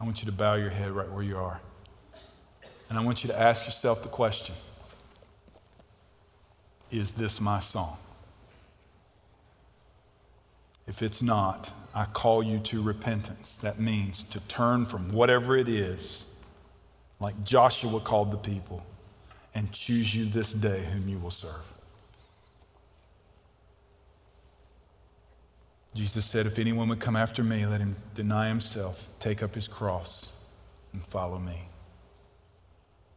I 0.00 0.04
want 0.04 0.22
you 0.22 0.26
to 0.26 0.32
bow 0.32 0.54
your 0.54 0.70
head 0.70 0.90
right 0.90 1.10
where 1.10 1.22
you 1.22 1.36
are. 1.36 1.60
And 2.88 2.98
I 2.98 3.04
want 3.04 3.22
you 3.22 3.28
to 3.28 3.38
ask 3.38 3.66
yourself 3.66 4.02
the 4.02 4.08
question 4.08 4.54
Is 6.90 7.12
this 7.12 7.40
my 7.40 7.60
song? 7.60 7.96
If 10.90 11.02
it's 11.02 11.22
not, 11.22 11.72
I 11.94 12.04
call 12.04 12.42
you 12.42 12.58
to 12.58 12.82
repentance. 12.82 13.56
That 13.58 13.78
means 13.78 14.24
to 14.24 14.40
turn 14.40 14.86
from 14.86 15.12
whatever 15.12 15.56
it 15.56 15.68
is, 15.68 16.26
like 17.20 17.44
Joshua 17.44 18.00
called 18.00 18.32
the 18.32 18.36
people, 18.36 18.84
and 19.54 19.70
choose 19.70 20.16
you 20.16 20.24
this 20.24 20.52
day 20.52 20.84
whom 20.92 21.08
you 21.08 21.20
will 21.20 21.30
serve. 21.30 21.72
Jesus 25.94 26.26
said, 26.26 26.44
If 26.46 26.58
anyone 26.58 26.88
would 26.88 26.98
come 26.98 27.14
after 27.14 27.44
me, 27.44 27.64
let 27.66 27.80
him 27.80 27.94
deny 28.16 28.48
himself, 28.48 29.10
take 29.20 29.44
up 29.44 29.54
his 29.54 29.68
cross, 29.68 30.28
and 30.92 31.04
follow 31.04 31.38
me. 31.38 31.68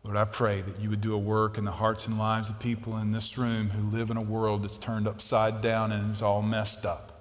Lord, 0.03 0.17
I 0.17 0.25
pray 0.25 0.61
that 0.61 0.79
you 0.79 0.91
would 0.91 1.01
do 1.01 1.15
a 1.15 1.17
work 1.17 1.57
in 1.57 1.65
the 1.65 1.71
hearts 1.71 2.05
and 2.05 2.19
lives 2.19 2.51
of 2.51 2.59
people 2.59 2.99
in 2.99 3.13
this 3.13 3.35
room 3.35 3.69
who 3.69 3.89
live 3.89 4.11
in 4.11 4.17
a 4.17 4.21
world 4.21 4.63
that's 4.63 4.77
turned 4.77 5.07
upside 5.07 5.59
down 5.61 5.91
and 5.91 6.11
is 6.11 6.21
all 6.21 6.43
messed 6.43 6.85
up. 6.85 7.12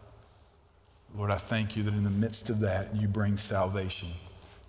Lord, 1.17 1.31
I 1.31 1.37
thank 1.37 1.77
you 1.77 1.83
that 1.83 1.95
in 1.95 2.05
the 2.05 2.11
midst 2.11 2.49
of 2.49 2.61
that, 2.61 2.97
you 2.97 3.07
bring 3.07 3.37
salvation 3.37 4.09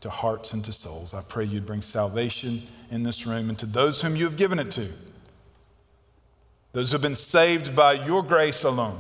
to 0.02 0.10
hearts 0.10 0.52
and 0.52 0.64
to 0.66 0.74
souls. 0.74 1.14
I 1.14 1.22
pray 1.22 1.46
you'd 1.46 1.66
bring 1.66 1.82
salvation 1.82 2.64
in 2.91 3.04
this 3.04 3.26
room 3.26 3.50
and 3.50 3.58
to 3.60 3.66
those 3.66 4.02
whom 4.02 4.18
you 4.18 4.26
have 4.26 4.36
given 4.36 4.60
it 4.60 4.70
to, 4.72 4.89
those 6.74 6.91
who 6.91 6.96
have 6.96 7.02
been 7.02 7.16
saved 7.16 7.76
by 7.76 7.94
your 7.94 8.22
grace 8.22 8.64
alone. 8.64 9.00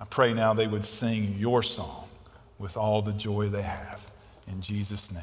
I 0.00 0.06
pray 0.06 0.32
now 0.32 0.54
they 0.54 0.66
would 0.66 0.84
sing 0.84 1.36
your 1.38 1.62
song 1.62 2.08
with 2.58 2.76
all 2.76 3.02
the 3.02 3.12
joy 3.12 3.48
they 3.48 3.62
have. 3.62 4.10
In 4.48 4.60
Jesus' 4.62 5.12
name. 5.12 5.22